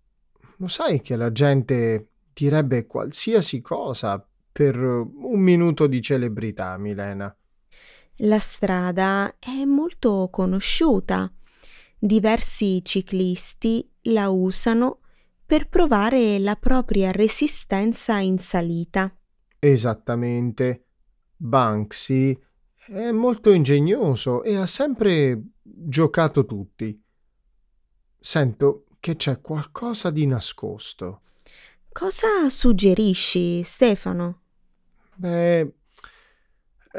Lo 0.58 0.68
sai 0.68 1.00
che 1.00 1.16
la 1.16 1.32
gente 1.32 2.08
direbbe 2.32 2.86
qualsiasi 2.86 3.60
cosa 3.60 4.26
per 4.52 4.76
un 4.76 5.40
minuto 5.40 5.86
di 5.86 6.00
celebrità, 6.00 6.76
Milena. 6.78 7.34
La 8.20 8.38
strada 8.38 9.36
è 9.38 9.64
molto 9.64 10.28
conosciuta. 10.30 11.30
Diversi 11.98 12.82
ciclisti 12.82 13.86
la 14.02 14.30
usano 14.30 15.00
per 15.44 15.68
provare 15.68 16.38
la 16.38 16.56
propria 16.56 17.10
resistenza 17.10 18.18
in 18.18 18.38
salita. 18.38 19.14
Esattamente. 19.58 20.86
Banksy 21.36 22.38
è 22.86 23.10
molto 23.10 23.52
ingegnoso 23.52 24.42
e 24.42 24.56
ha 24.56 24.64
sempre 24.64 25.42
giocato 25.62 26.46
tutti. 26.46 26.98
Sento 28.18 28.85
che 29.06 29.14
c'è 29.14 29.40
qualcosa 29.40 30.10
di 30.10 30.26
nascosto. 30.26 31.20
Cosa 31.92 32.50
suggerisci, 32.50 33.62
Stefano? 33.62 34.40
Beh, 35.14 35.74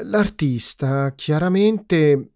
l'artista 0.03 1.11
chiaramente 1.15 2.31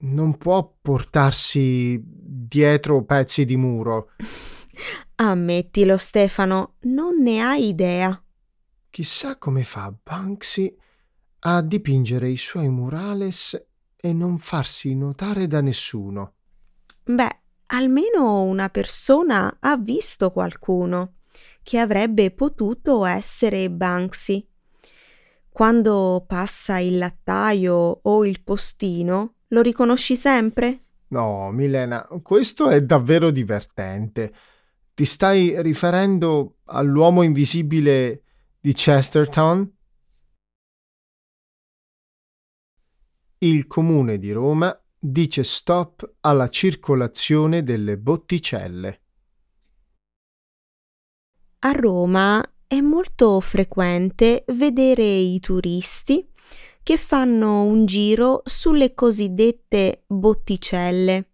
non 0.00 0.36
può 0.36 0.70
portarsi 0.82 1.98
dietro 2.04 3.04
pezzi 3.04 3.46
di 3.46 3.56
muro. 3.56 4.10
Ammettilo, 5.16 5.96
Stefano, 5.96 6.74
non 6.80 7.22
ne 7.22 7.40
hai 7.40 7.68
idea. 7.68 8.22
Chissà 8.90 9.38
come 9.38 9.62
fa 9.62 9.94
Banksy 10.02 10.76
a 11.38 11.62
dipingere 11.62 12.28
i 12.28 12.36
suoi 12.36 12.68
murales 12.68 13.66
e 13.96 14.12
non 14.12 14.36
farsi 14.38 14.94
notare 14.94 15.46
da 15.46 15.62
nessuno. 15.62 16.34
Beh, 17.04 17.44
almeno 17.66 18.42
una 18.42 18.68
persona 18.68 19.56
ha 19.60 19.76
visto 19.76 20.30
qualcuno 20.30 21.14
che 21.62 21.78
avrebbe 21.78 22.30
potuto 22.30 23.04
essere 23.04 23.70
Banksy. 23.70 24.46
Quando 25.48 26.24
passa 26.26 26.78
il 26.78 26.98
lattaio 26.98 28.00
o 28.02 28.24
il 28.24 28.42
postino, 28.42 29.36
lo 29.48 29.62
riconosci 29.62 30.16
sempre? 30.16 30.84
No, 31.08 31.50
Milena, 31.50 32.06
questo 32.22 32.68
è 32.68 32.82
davvero 32.82 33.30
divertente. 33.30 34.34
Ti 34.94 35.04
stai 35.04 35.60
riferendo 35.62 36.58
all'uomo 36.66 37.22
invisibile 37.22 38.22
di 38.60 38.72
Chesterton? 38.72 39.74
Il 43.38 43.66
comune 43.66 44.18
di 44.18 44.32
Roma 44.32 44.78
dice 44.98 45.44
stop 45.44 46.16
alla 46.20 46.48
circolazione 46.48 47.62
delle 47.62 47.96
botticelle. 47.98 49.00
A 51.60 51.72
Roma 51.72 52.42
è 52.66 52.80
molto 52.80 53.40
frequente 53.40 54.44
vedere 54.48 55.02
i 55.02 55.38
turisti 55.40 56.28
che 56.82 56.96
fanno 56.96 57.62
un 57.62 57.86
giro 57.86 58.42
sulle 58.44 58.94
cosiddette 58.94 60.04
botticelle, 60.06 61.30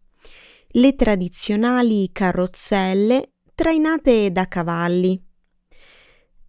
le 0.69 0.95
tradizionali 0.95 2.11
carrozzelle 2.11 3.35
trainate 3.55 4.33
da 4.33 4.49
cavalli. 4.49 5.23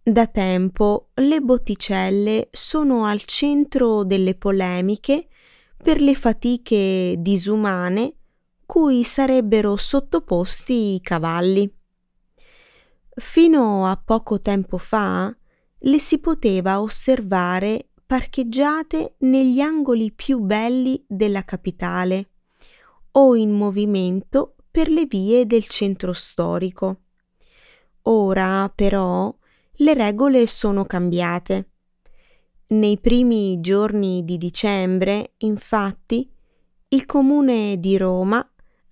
Da 0.02 0.26
tempo 0.26 1.10
le 1.14 1.40
botticelle 1.40 2.48
sono 2.50 3.04
al 3.04 3.22
centro 3.24 4.04
delle 4.04 4.34
polemiche 4.34 5.28
per 5.84 6.00
le 6.00 6.14
fatiche 6.14 7.16
disumane 7.18 8.14
cui 8.64 9.04
sarebbero 9.04 9.76
sottoposti 9.76 10.94
i 10.94 11.00
cavalli. 11.02 11.70
Fino 13.16 13.86
a 13.86 14.02
poco 14.02 14.40
tempo 14.40 14.78
fa 14.78 15.36
le 15.80 15.98
si 15.98 16.20
poteva 16.20 16.80
osservare 16.80 17.90
parcheggiate 18.06 19.16
negli 19.18 19.60
angoli 19.60 20.10
più 20.10 20.38
belli 20.38 21.04
della 21.06 21.44
capitale 21.44 22.30
o 23.12 23.36
in 23.36 23.50
movimento 23.52 24.54
per 24.70 24.88
le 24.88 25.04
vie 25.04 25.44
del 25.44 25.66
centro 25.68 26.14
storico. 26.14 27.02
Ora, 28.04 28.72
però, 28.74 29.36
le 29.70 29.92
regole 29.92 30.46
sono 30.46 30.86
cambiate. 30.86 31.72
Nei 32.74 32.98
primi 32.98 33.60
giorni 33.60 34.24
di 34.24 34.36
dicembre, 34.36 35.34
infatti, 35.38 36.28
il 36.88 37.06
Comune 37.06 37.78
di 37.78 37.96
Roma 37.96 38.38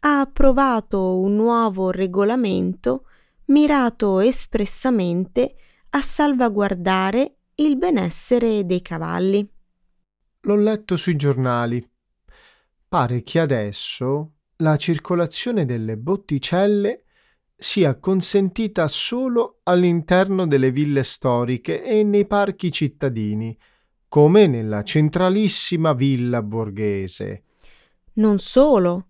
ha 0.00 0.20
approvato 0.20 1.18
un 1.18 1.34
nuovo 1.34 1.90
regolamento 1.90 3.06
mirato 3.46 4.20
espressamente 4.20 5.56
a 5.90 6.00
salvaguardare 6.00 7.38
il 7.56 7.76
benessere 7.76 8.64
dei 8.64 8.82
cavalli. 8.82 9.50
L'ho 10.42 10.56
letto 10.56 10.96
sui 10.96 11.16
giornali. 11.16 11.84
Pare 12.86 13.24
che 13.24 13.40
adesso 13.40 14.34
la 14.58 14.76
circolazione 14.76 15.64
delle 15.64 15.96
botticelle 15.96 17.02
sia 17.56 17.98
consentita 17.98 18.86
solo 18.86 19.58
all'interno 19.64 20.46
delle 20.46 20.70
ville 20.70 21.02
storiche 21.02 21.82
e 21.82 22.04
nei 22.04 22.26
parchi 22.26 22.70
cittadini, 22.70 23.58
come 24.12 24.46
nella 24.46 24.82
centralissima 24.82 25.94
villa 25.94 26.42
borghese. 26.42 27.44
Non 28.16 28.38
solo. 28.40 29.06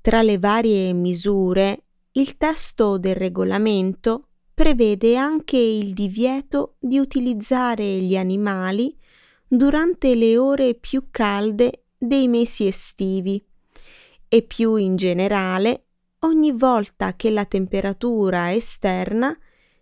Tra 0.00 0.22
le 0.22 0.38
varie 0.38 0.92
misure, 0.92 1.86
il 2.12 2.36
testo 2.36 2.96
del 2.96 3.16
regolamento 3.16 4.28
prevede 4.54 5.16
anche 5.16 5.56
il 5.56 5.92
divieto 5.94 6.76
di 6.78 7.00
utilizzare 7.00 7.82
gli 7.82 8.16
animali 8.16 8.96
durante 9.48 10.14
le 10.14 10.38
ore 10.38 10.74
più 10.74 11.08
calde 11.10 11.86
dei 11.98 12.28
mesi 12.28 12.68
estivi 12.68 13.44
e 14.28 14.42
più 14.42 14.76
in 14.76 14.94
generale 14.94 15.86
ogni 16.20 16.52
volta 16.52 17.16
che 17.16 17.30
la 17.30 17.46
temperatura 17.46 18.54
esterna 18.54 19.36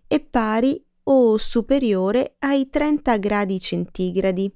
è 0.07 0.21
pari 0.21 0.83
o 1.05 1.37
superiore 1.39 2.37
ai 2.39 2.69
30 2.71 3.17
gradi 3.19 3.61
centigradi. 3.61 4.53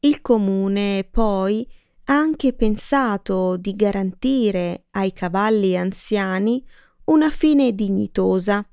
Il 0.00 0.20
comune 0.20 1.06
poi 1.10 1.66
ha 2.04 2.14
anche 2.14 2.52
pensato 2.52 3.56
di 3.56 3.74
garantire 3.76 4.86
ai 4.90 5.12
cavalli 5.12 5.76
anziani 5.76 6.64
una 7.04 7.30
fine 7.30 7.74
dignitosa, 7.74 8.66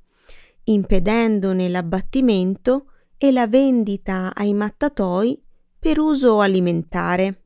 impedendone 0.63 1.69
l'abbattimento 1.69 2.91
e 3.17 3.31
la 3.31 3.47
vendita 3.47 4.33
ai 4.33 4.53
mattatoi 4.53 5.41
per 5.77 5.99
uso 5.99 6.39
alimentare. 6.39 7.43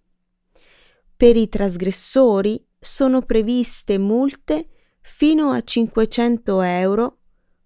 Per 1.16 1.36
i 1.36 1.48
trasgressori 1.48 2.66
sono 2.80 3.22
previste 3.22 3.98
multe 3.98 4.70
fino 5.02 5.52
a 5.52 5.62
500 5.62 6.62
euro, 6.62 7.18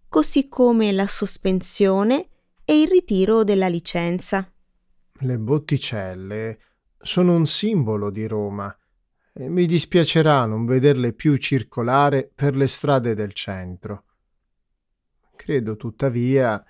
così 0.09 0.47
come 0.47 0.91
la 0.91 1.07
sospensione 1.07 2.29
e 2.63 2.81
il 2.81 2.87
ritiro 2.87 3.43
della 3.43 3.67
licenza. 3.67 4.51
Le 5.19 5.37
botticelle 5.39 6.59
sono 6.97 7.35
un 7.35 7.45
simbolo 7.45 8.09
di 8.09 8.27
Roma 8.27 8.75
e 9.33 9.49
mi 9.49 9.65
dispiacerà 9.65 10.45
non 10.45 10.65
vederle 10.65 11.13
più 11.13 11.37
circolare 11.37 12.29
per 12.33 12.55
le 12.55 12.67
strade 12.67 13.15
del 13.15 13.33
centro. 13.33 14.03
Credo 15.35 15.75
tuttavia 15.75 16.63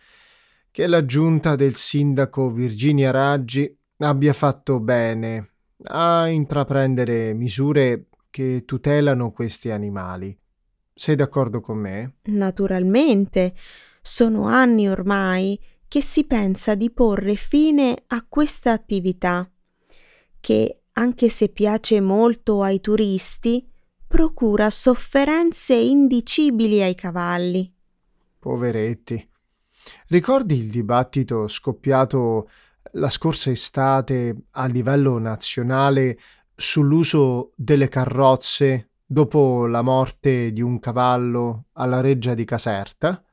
che 0.69 0.85
la 0.85 1.05
giunta 1.05 1.55
del 1.55 1.75
sindaco 1.75 2.51
Virginia 2.51 3.11
Raggi 3.11 3.75
abbia 3.97 4.33
fatto 4.33 4.79
bene 4.79 5.53
a 5.85 6.27
intraprendere 6.27 7.33
misure 7.33 8.07
che 8.29 8.63
tutelano 8.65 9.31
questi 9.31 9.71
animali. 9.71 10.37
Sei 10.97 11.15
d'accordo 11.15 11.61
con 11.61 11.77
me? 11.77 12.15
Naturalmente. 12.23 13.53
Sono 14.01 14.47
anni 14.47 14.89
ormai 14.89 15.59
che 15.87 16.01
si 16.01 16.25
pensa 16.25 16.73
di 16.73 16.89
porre 16.89 17.35
fine 17.35 18.03
a 18.07 18.25
questa 18.27 18.71
attività, 18.71 19.47
che, 20.39 20.81
anche 20.93 21.29
se 21.29 21.49
piace 21.49 22.01
molto 22.01 22.63
ai 22.63 22.81
turisti, 22.81 23.69
procura 24.07 24.71
sofferenze 24.71 25.75
indicibili 25.75 26.81
ai 26.81 26.95
cavalli. 26.95 27.71
Poveretti. 28.39 29.29
Ricordi 30.07 30.57
il 30.57 30.71
dibattito 30.71 31.47
scoppiato 31.47 32.49
la 32.93 33.09
scorsa 33.11 33.51
estate 33.51 34.35
a 34.51 34.65
livello 34.65 35.19
nazionale 35.19 36.17
sull'uso 36.55 37.51
delle 37.55 37.87
carrozze 37.87 38.89
dopo 39.09 39.65
la 39.65 39.81
morte 39.81 40.51
di 40.51 40.61
un 40.61 40.79
cavallo 40.79 41.67
alla 41.73 42.01
reggia 42.01 42.33
di 42.33 42.43
Caserta? 42.43 43.23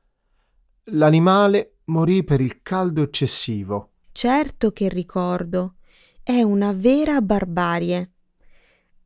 L'animale 0.85 1.79
morì 1.87 2.23
per 2.23 2.41
il 2.41 2.63
caldo 2.63 3.03
eccessivo. 3.03 3.91
Certo 4.13 4.71
che 4.71 4.89
ricordo. 4.89 5.75
È 6.23 6.41
una 6.41 6.73
vera 6.73 7.21
barbarie. 7.21 8.13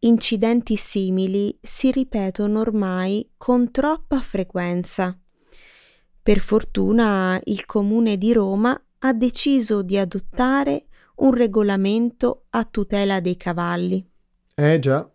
Incidenti 0.00 0.76
simili 0.76 1.58
si 1.60 1.90
ripetono 1.90 2.60
ormai 2.60 3.32
con 3.36 3.70
troppa 3.70 4.20
frequenza. 4.20 5.18
Per 6.22 6.38
fortuna 6.38 7.40
il 7.44 7.64
comune 7.64 8.18
di 8.18 8.32
Roma 8.32 8.80
ha 8.98 9.12
deciso 9.12 9.82
di 9.82 9.96
adottare 9.96 10.86
un 11.16 11.32
regolamento 11.32 12.44
a 12.50 12.64
tutela 12.64 13.20
dei 13.20 13.36
cavalli. 13.36 14.06
Eh 14.54 14.78
già. 14.78 15.10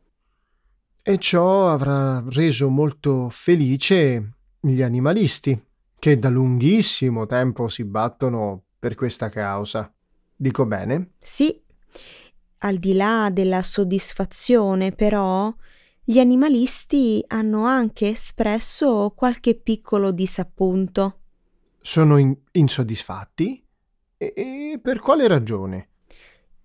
E 1.05 1.17
ciò 1.17 1.67
avrà 1.67 2.23
reso 2.29 2.69
molto 2.69 3.27
felice 3.27 4.35
gli 4.57 4.81
animalisti, 4.81 5.61
che 5.99 6.17
da 6.17 6.29
lunghissimo 6.29 7.25
tempo 7.25 7.67
si 7.67 7.83
battono 7.83 8.63
per 8.79 8.95
questa 8.95 9.27
causa. 9.27 9.93
Dico 10.33 10.65
bene? 10.65 11.15
Sì. 11.19 11.61
Al 12.59 12.77
di 12.77 12.93
là 12.93 13.29
della 13.33 13.63
soddisfazione, 13.63 14.93
però, 14.93 15.53
gli 16.01 16.19
animalisti 16.19 17.21
hanno 17.27 17.65
anche 17.65 18.07
espresso 18.07 19.11
qualche 19.13 19.55
piccolo 19.55 20.11
disappunto. 20.11 21.19
Sono 21.81 22.15
in- 22.15 22.33
insoddisfatti? 22.53 23.61
E-, 24.15 24.33
e 24.37 24.79
per 24.81 24.99
quale 24.99 25.27
ragione? 25.27 25.89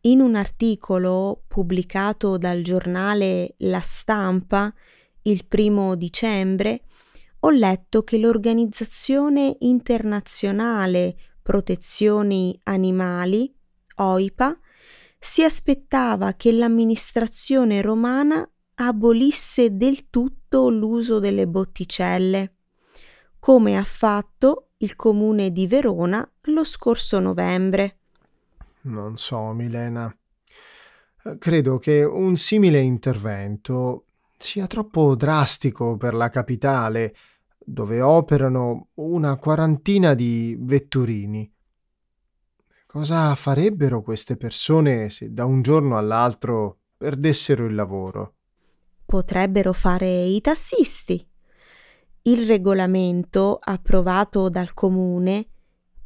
In 0.03 0.21
un 0.21 0.37
articolo 0.37 1.43
pubblicato 1.49 2.39
dal 2.39 2.63
giornale 2.63 3.55
La 3.59 3.81
Stampa 3.81 4.73
il 5.23 5.45
primo 5.45 5.97
dicembre 5.97 6.85
ho 7.41 7.51
letto 7.51 8.05
che 8.05 8.17
l'Organizzazione 8.17 9.57
internazionale 9.61 11.17
protezioni 11.43 12.59
animali, 12.65 13.53
OIPA, 13.97 14.59
si 15.19 15.43
aspettava 15.43 16.35
che 16.35 16.53
l'amministrazione 16.53 17.81
romana 17.81 18.49
abolisse 18.75 19.77
del 19.77 20.11
tutto 20.11 20.69
l'uso 20.69 21.19
delle 21.19 21.49
botticelle, 21.49 22.55
come 23.41 23.77
ha 23.77 23.85
fatto 23.85 24.71
il 24.79 24.95
comune 24.95 25.51
di 25.51 25.67
Verona 25.67 26.29
lo 26.43 26.63
scorso 26.63 27.19
novembre. 27.19 27.98
Non 28.89 29.17
so, 29.17 29.53
Milena. 29.53 30.15
Credo 31.39 31.79
che 31.79 32.05
un 32.05 32.37
simile 32.37 32.81
intervento 32.81 34.07
sia 34.37 34.67
troppo 34.67 35.15
drastico 35.15 35.97
per 35.97 36.15
la 36.15 36.31
capitale, 36.31 37.15
dove 37.59 38.01
operano 38.01 38.89
una 38.95 39.37
quarantina 39.37 40.15
di 40.15 40.57
vetturini. 40.59 41.53
Cosa 42.87 43.35
farebbero 43.35 44.03
queste 44.03 44.37
persone 44.37 45.11
se 45.11 45.33
da 45.33 45.45
un 45.45 45.63
giorno 45.63 45.99
all'altro 45.99 46.79
perdessero 46.97 47.67
il 47.67 47.75
lavoro? 47.75 48.33
potrebbero 49.09 49.73
fare 49.73 50.25
i 50.25 50.39
tassisti. 50.43 51.27
Il 52.25 52.47
regolamento 52.47 53.59
approvato 53.59 54.51
dal 54.51 54.75
comune 54.75 55.47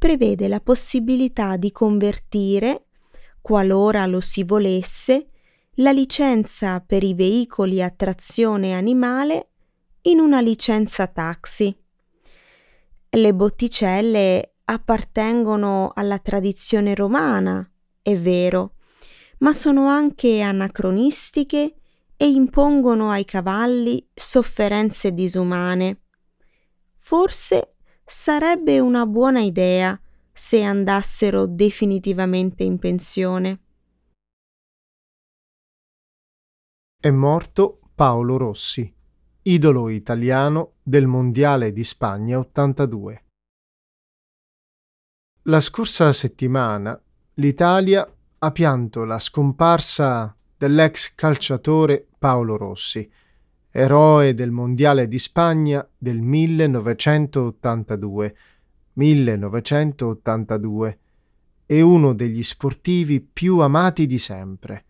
prevede 0.03 0.49
la 0.49 0.59
possibilità 0.59 1.55
di 1.55 1.71
convertire, 1.71 2.87
qualora 3.39 4.05
lo 4.05 4.19
si 4.19 4.43
volesse, 4.43 5.29
la 5.75 5.93
licenza 5.93 6.81
per 6.81 7.03
i 7.03 7.13
veicoli 7.13 7.81
a 7.81 7.89
trazione 7.89 8.73
animale 8.73 9.51
in 10.01 10.19
una 10.19 10.41
licenza 10.41 11.07
taxi. 11.07 11.73
Le 13.11 13.33
botticelle 13.33 14.55
appartengono 14.65 15.93
alla 15.95 16.19
tradizione 16.19 16.95
romana, 16.95 17.65
è 18.01 18.17
vero, 18.17 18.73
ma 19.37 19.53
sono 19.53 19.87
anche 19.87 20.41
anacronistiche 20.41 21.75
e 22.17 22.29
impongono 22.29 23.09
ai 23.09 23.23
cavalli 23.23 24.05
sofferenze 24.13 25.13
disumane. 25.13 26.01
Forse 26.97 27.72
sarebbe 28.05 28.79
una 28.79 29.05
buona 29.05 29.41
idea 29.41 29.99
se 30.31 30.63
andassero 30.63 31.45
definitivamente 31.45 32.63
in 32.63 32.79
pensione. 32.79 33.59
È 36.99 37.09
morto 37.09 37.79
Paolo 37.93 38.37
Rossi, 38.37 38.91
idolo 39.43 39.89
italiano 39.89 40.75
del 40.81 41.05
Mondiale 41.05 41.71
di 41.71 41.83
Spagna 41.83 42.39
82. 42.39 43.25
La 45.43 45.59
scorsa 45.59 46.13
settimana 46.13 46.99
l'Italia 47.35 48.09
ha 48.39 48.51
pianto 48.51 49.03
la 49.03 49.19
scomparsa 49.19 50.35
dell'ex 50.57 51.13
calciatore 51.15 52.07
Paolo 52.17 52.55
Rossi, 52.55 53.11
eroe 53.75 54.35
del 54.35 54.51
Mondiale 54.51 55.07
di 55.07 55.17
Spagna 55.17 55.83
del 55.97 56.21
1982, 56.21 58.35
1982 58.93 60.99
e 61.65 61.81
uno 61.81 62.13
degli 62.13 62.43
sportivi 62.43 63.19
più 63.19 63.57
amati 63.57 64.05
di 64.05 64.19
sempre. 64.19 64.85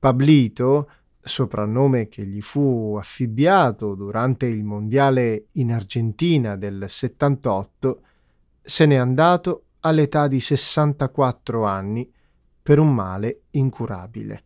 Pablito, 0.00 0.90
soprannome 1.20 2.08
che 2.08 2.26
gli 2.26 2.40
fu 2.40 2.96
affibbiato 2.98 3.94
durante 3.94 4.46
il 4.46 4.64
Mondiale 4.64 5.44
in 5.52 5.72
Argentina 5.72 6.56
del 6.56 6.86
78, 6.88 8.02
se 8.62 8.84
n'è 8.84 8.96
andato 8.96 9.66
all'età 9.80 10.26
di 10.26 10.40
64 10.40 11.64
anni 11.64 12.12
per 12.60 12.80
un 12.80 12.92
male 12.92 13.42
incurabile. 13.50 14.42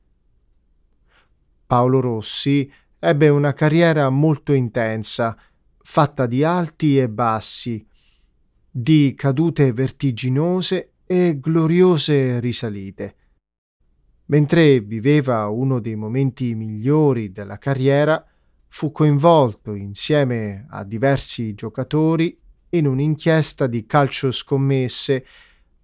Paolo 1.67 2.01
Rossi 2.01 2.71
ebbe 3.05 3.29
una 3.29 3.53
carriera 3.53 4.09
molto 4.09 4.53
intensa, 4.55 5.37
fatta 5.79 6.25
di 6.25 6.43
alti 6.43 6.99
e 6.99 7.09
bassi, 7.09 7.87
di 8.71 9.15
cadute 9.15 9.73
vertiginose 9.73 10.93
e 11.07 11.39
gloriose 11.39 12.41
risalite. 12.41 13.17
Mentre 14.27 14.81
viveva 14.81 15.49
uno 15.49 15.81
dei 15.81 15.97
momenti 15.97 16.55
migliori 16.55 17.31
della 17.31 17.59
carriera, 17.59 18.25
fu 18.69 18.91
coinvolto 18.91 19.75
insieme 19.75 20.65
a 20.71 20.83
diversi 20.83 21.55
giocatori 21.55 22.37
in 22.71 22.87
un'inchiesta 22.87 23.67
di 23.67 23.85
calcio 23.85 24.31
scommesse 24.31 25.27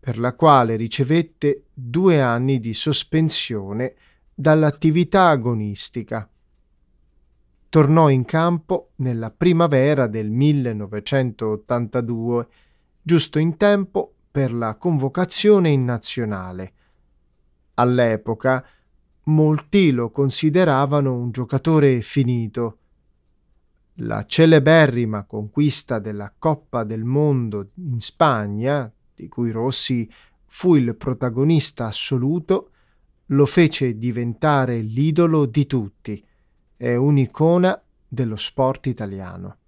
per 0.00 0.18
la 0.18 0.34
quale 0.34 0.76
ricevette 0.76 1.66
due 1.74 2.22
anni 2.22 2.58
di 2.58 2.72
sospensione 2.72 3.94
dall'attività 4.34 5.28
agonistica. 5.28 6.26
Tornò 7.70 8.08
in 8.08 8.24
campo 8.24 8.90
nella 8.96 9.30
primavera 9.30 10.08
del 10.08 10.28
1982, 10.28 12.48
giusto 13.00 13.38
in 13.38 13.56
tempo 13.56 14.12
per 14.28 14.52
la 14.52 14.74
convocazione 14.74 15.68
in 15.68 15.84
nazionale. 15.84 16.72
All'epoca 17.74 18.66
molti 19.26 19.92
lo 19.92 20.10
consideravano 20.10 21.14
un 21.14 21.30
giocatore 21.30 22.00
finito. 22.00 22.78
La 23.98 24.26
celeberrima 24.26 25.22
conquista 25.22 26.00
della 26.00 26.34
Coppa 26.36 26.82
del 26.82 27.04
Mondo 27.04 27.70
in 27.74 28.00
Spagna, 28.00 28.92
di 29.14 29.28
cui 29.28 29.52
Rossi 29.52 30.12
fu 30.46 30.74
il 30.74 30.96
protagonista 30.96 31.86
assoluto, 31.86 32.70
lo 33.26 33.46
fece 33.46 33.96
diventare 33.96 34.80
l'idolo 34.80 35.46
di 35.46 35.66
tutti. 35.66 36.24
È 36.80 36.96
un'icona 36.96 37.78
dello 38.08 38.36
sport 38.36 38.86
italiano. 38.86 39.58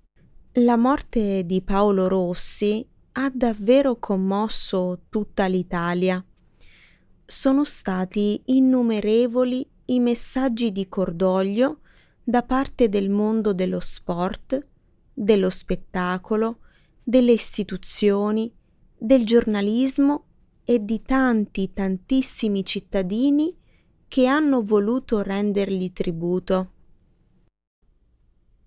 La 0.53 0.79
morte 0.79 1.44
di 1.44 1.61
Paolo 1.61 2.09
Rossi 2.09 2.88
ha 3.12 3.31
davvero 3.31 3.98
commosso 3.98 5.03
tutta 5.11 5.44
l'Italia. 5.44 6.25
Sono 7.22 7.64
stati 7.64 8.40
innumerevoli 8.46 9.68
i 9.85 10.01
messaggi 10.01 10.72
di 10.72 10.88
cordoglio 10.88 11.81
da 12.25 12.44
parte 12.44 12.88
del 12.88 13.11
mondo 13.11 13.53
dello 13.53 13.81
sport, 13.81 14.66
dello 15.12 15.51
spettacolo, 15.51 16.61
delle 17.03 17.33
istituzioni, 17.33 18.51
del 18.96 19.27
giornalismo 19.27 20.25
e 20.64 20.83
di 20.83 21.03
tanti 21.03 21.75
tantissimi 21.75 22.64
cittadini 22.64 23.55
che 24.09 24.27
hanno 24.27 24.62
voluto 24.62 25.20
rendergli 25.20 25.92
tributo. 25.92 26.70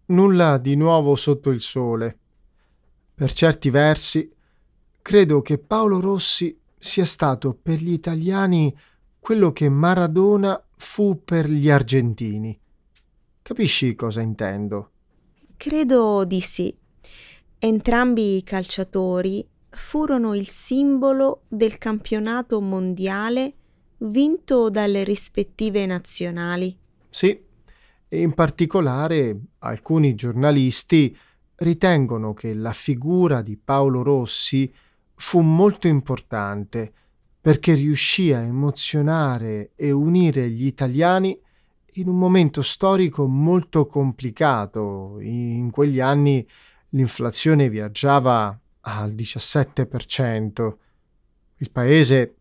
Nulla 0.08 0.58
di 0.58 0.76
nuovo 0.76 1.16
sotto 1.16 1.50
il 1.50 1.62
sole. 1.62 2.18
Per 3.16 3.34
certi 3.34 3.70
versi, 3.70 4.32
credo 5.02 5.42
che 5.42 5.58
Paolo 5.58 6.00
Rossi 6.00 6.56
sia 6.78 7.06
stato 7.06 7.58
per 7.60 7.80
gli 7.80 7.92
italiani 7.92 8.76
quello 9.20 9.52
che 9.52 9.70
Maradona 9.70 10.64
fu 10.76 11.24
per 11.24 11.50
gli 11.50 11.70
argentini. 11.70 12.60
Capisci 13.42 13.96
cosa 13.96 14.22
intendo? 14.22 14.92
Credo 15.58 16.26
di 16.26 16.42
sì. 16.42 16.76
Entrambi 17.58 18.38
i 18.38 18.44
calciatori 18.44 19.48
furono 19.70 20.36
il 20.36 20.48
simbolo 20.48 21.44
del 21.48 21.80
campionato 21.80 22.62
mondiale 22.62 23.54
vinto 23.98 24.70
dalle 24.70 25.04
rispettive 25.04 25.86
nazionali. 25.86 26.78
Sì, 27.10 27.45
e 28.08 28.22
in 28.22 28.34
particolare 28.34 29.38
alcuni 29.60 30.16
giornalisti 30.16 31.16
ritengono 31.58 32.34
che 32.34 32.54
la 32.54 32.74
figura 32.74 33.42
di 33.42 33.58
Paolo 33.58 34.04
Rossi 34.04 34.72
fu 35.16 35.40
molto 35.40 35.88
importante 35.88 36.92
perché 37.40 37.74
riuscì 37.74 38.34
a 38.34 38.42
emozionare 38.42 39.72
e 39.76 39.92
unire 39.92 40.50
gli 40.50 40.66
italiani 40.66 41.40
in 41.98 42.08
un 42.08 42.18
momento 42.18 42.62
storico 42.62 43.28
molto 43.28 43.86
complicato. 43.86 45.20
In 45.20 45.70
quegli 45.72 46.00
anni 46.00 46.46
l'inflazione 46.90 47.70
viaggiava 47.70 48.60
al 48.82 49.14
17%. 49.14 50.76
Il 51.58 51.72
paese 51.72 52.36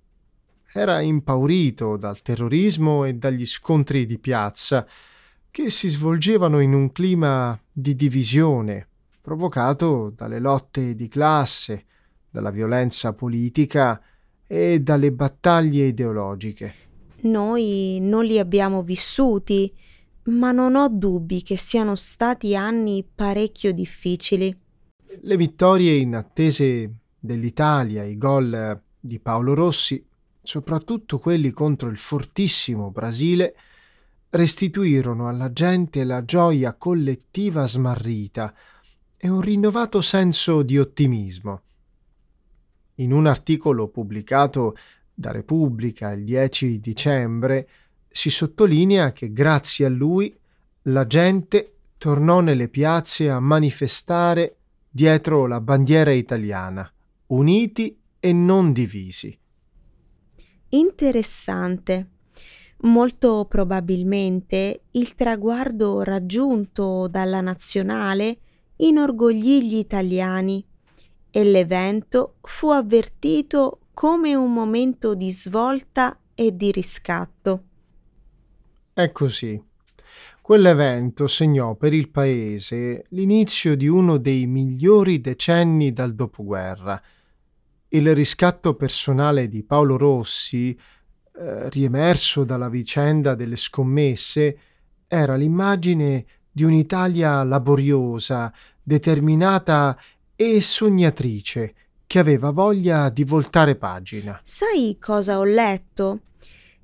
era 0.73 1.01
impaurito 1.01 1.97
dal 1.97 2.21
terrorismo 2.23 3.05
e 3.05 3.15
dagli 3.15 3.47
scontri 3.47 4.07
di 4.07 4.19
piazza 4.19 4.87
che 5.55 5.71
si 5.71 5.89
svolgevano 5.89 6.59
in 6.59 6.73
un 6.73 6.91
clima 6.91 7.57
di 7.71 7.95
divisione 7.95 8.89
provocato 9.21 10.13
dalle 10.13 10.41
lotte 10.41 10.97
di 10.97 11.07
classe, 11.07 11.85
dalla 12.29 12.51
violenza 12.51 13.13
politica 13.13 14.03
e 14.49 14.81
dalle 14.81 15.13
battaglie 15.13 15.87
ideologiche. 15.87 16.75
Noi 17.21 17.99
non 18.01 18.25
li 18.25 18.41
abbiamo 18.41 18.83
vissuti, 18.83 19.73
ma 20.25 20.51
non 20.51 20.75
ho 20.75 20.89
dubbi 20.89 21.45
che 21.45 21.57
siano 21.57 21.95
stati 21.95 22.57
anni 22.57 23.07
parecchio 23.15 23.73
difficili. 23.73 24.53
Le 25.21 25.37
vittorie 25.37 25.95
inattese 25.95 26.93
dell'Italia, 27.17 28.03
i 28.03 28.19
gol 28.19 28.83
di 28.99 29.21
Paolo 29.21 29.55
Rossi, 29.55 30.05
soprattutto 30.43 31.21
quelli 31.21 31.53
contro 31.53 31.89
il 31.89 31.99
fortissimo 31.99 32.91
Brasile, 32.91 33.55
restituirono 34.35 35.29
alla 35.29 35.53
gente 35.53 36.03
la 36.03 36.25
gioia 36.25 36.75
collettiva 36.75 37.69
smarrita 37.69 38.53
e 39.17 39.29
un 39.29 39.41
rinnovato 39.41 40.01
senso 40.01 40.63
di 40.63 40.77
ottimismo. 40.77 41.63
In 42.97 43.13
un 43.13 43.27
articolo 43.27 43.87
pubblicato 43.89 44.77
da 45.15 45.31
Repubblica 45.31 46.11
il 46.11 46.25
10 46.25 46.81
dicembre 46.81 47.69
si 48.09 48.29
sottolinea 48.29 49.13
che 49.13 49.33
grazie 49.33 49.87
a 49.87 49.89
lui 49.89 50.37
la 50.83 51.07
gente 51.07 51.75
tornò 51.97 52.41
nelle 52.41 52.69
piazze 52.69 53.31
a 53.31 53.39
manifestare 53.39 54.57
dietro 54.91 55.47
la 55.47 55.61
bandiera 55.61 56.11
italiana, 56.11 56.93
uniti 57.29 57.97
e 58.19 58.33
non 58.33 58.73
divisi. 58.73 59.39
Interessante. 60.71 62.14
Molto 62.85 63.47
probabilmente 63.49 64.83
il 64.91 65.15
traguardo 65.15 66.03
raggiunto 66.03 67.09
dalla 67.09 67.41
nazionale 67.41 68.39
inorgoglì 68.77 69.67
gli 69.67 69.77
italiani 69.77 70.63
e 71.31 71.45
l'evento 71.45 72.37
fu 72.43 72.69
avvertito 72.69 73.79
come 73.95 74.35
un 74.35 74.53
momento 74.53 75.15
di 75.15 75.31
svolta 75.33 76.19
e 76.35 76.55
di 76.55 76.71
riscatto. 76.73 77.63
È 78.93 79.11
così. 79.13 79.63
Quell'evento 80.43 81.27
segnò 81.27 81.77
per 81.77 81.95
il 81.95 82.11
paese 82.11 83.07
l'inizio 83.11 83.77
di 83.77 83.89
uno 83.89 84.19
dei 84.19 84.47
migliori 84.47 85.23
decenni 85.23 85.95
dal 85.95 86.15
dopoguerra. 86.15 87.01
Il 87.89 88.15
riscatto 88.15 88.75
personale 88.75 89.49
di 89.49 89.63
Paolo 89.63 89.97
Rossi, 89.97 90.79
eh, 91.37 91.69
riemerso 91.69 92.45
dalla 92.45 92.69
vicenda 92.69 93.35
delle 93.35 93.57
scommesse, 93.57 94.59
era 95.09 95.35
l'immagine 95.35 96.27
di 96.51 96.63
un'Italia 96.63 97.43
laboriosa, 97.43 98.53
determinata 98.81 99.99
e 100.37 100.61
sognatrice, 100.61 101.75
che 102.07 102.19
aveva 102.21 102.51
voglia 102.51 103.09
di 103.09 103.25
voltare 103.25 103.75
pagina. 103.75 104.41
Sai 104.45 104.97
cosa 105.01 105.39
ho 105.39 105.45
letto? 105.45 106.21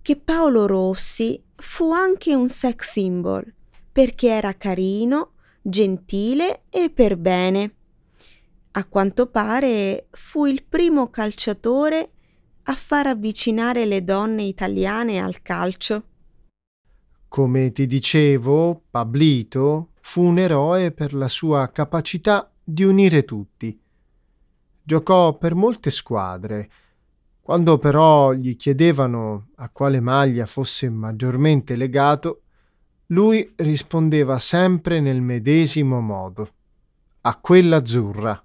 Che 0.03 0.17
Paolo 0.17 0.67
Rossi 0.67 1.41
fu 1.55 1.93
anche 1.93 2.35
un 2.35 2.49
sex 2.49 2.91
symbol, 2.91 3.55
perché 3.93 4.31
era 4.31 4.55
carino, 4.55 5.33
gentile 5.63 6.63
e 6.71 6.91
per 6.91 7.17
bene. 7.17 7.75
A 8.73 8.85
quanto 8.87 9.27
pare 9.27 10.07
fu 10.11 10.47
il 10.47 10.65
primo 10.69 11.09
calciatore 11.11 12.11
a 12.71 12.75
far 12.75 13.09
avvicinare 13.09 13.85
le 13.85 14.05
donne 14.05 14.45
italiane 14.45 15.21
al 15.21 15.43
calcio. 15.43 16.05
Come 17.27 17.73
ti 17.73 17.85
dicevo, 17.85 18.85
Pablito 18.89 19.89
fu 20.01 20.23
un 20.23 20.39
eroe 20.39 20.93
per 20.93 21.13
la 21.13 21.27
sua 21.27 21.69
capacità 21.73 22.49
di 22.63 22.85
unire 22.85 23.25
tutti. 23.25 23.77
Giocò 24.85 25.37
per 25.37 25.57
molte 25.57 25.91
squadre. 25.91 26.71
Quando 27.41 27.79
però 27.79 28.33
gli 28.33 28.55
chiedevano 28.55 29.49
a 29.57 29.69
quale 29.71 29.99
maglia 29.99 30.47
fosse 30.47 30.89
maggiormente 30.89 31.75
legato, 31.75 32.43
lui 33.07 33.53
rispondeva 33.57 34.39
sempre 34.39 35.01
nel 35.01 35.21
medesimo 35.21 36.01
modo, 36.01 36.49
a 37.23 37.37
quella 37.37 37.79
azzurra. 37.79 38.41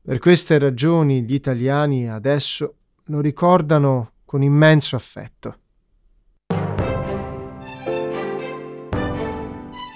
Per 0.00 0.18
queste 0.18 0.58
ragioni 0.58 1.22
gli 1.24 1.34
italiani 1.34 2.08
adesso 2.08 2.76
lo 3.04 3.20
ricordano 3.20 4.12
con 4.24 4.42
immenso 4.42 4.96
affetto. 4.96 5.56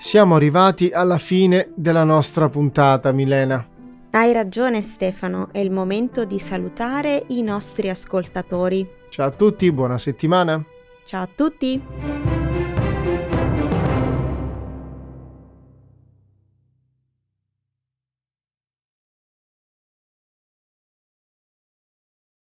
Siamo 0.00 0.36
arrivati 0.36 0.90
alla 0.90 1.18
fine 1.18 1.72
della 1.74 2.04
nostra 2.04 2.48
puntata, 2.48 3.10
Milena. 3.12 3.66
Hai 4.10 4.32
ragione 4.32 4.82
Stefano, 4.82 5.48
è 5.52 5.58
il 5.58 5.70
momento 5.70 6.24
di 6.24 6.38
salutare 6.38 7.24
i 7.28 7.42
nostri 7.42 7.88
ascoltatori. 7.88 8.88
Ciao 9.10 9.26
a 9.26 9.30
tutti, 9.30 9.70
buona 9.72 9.98
settimana. 9.98 10.64
Ciao 11.04 11.22
a 11.22 11.28
tutti. 11.34 12.35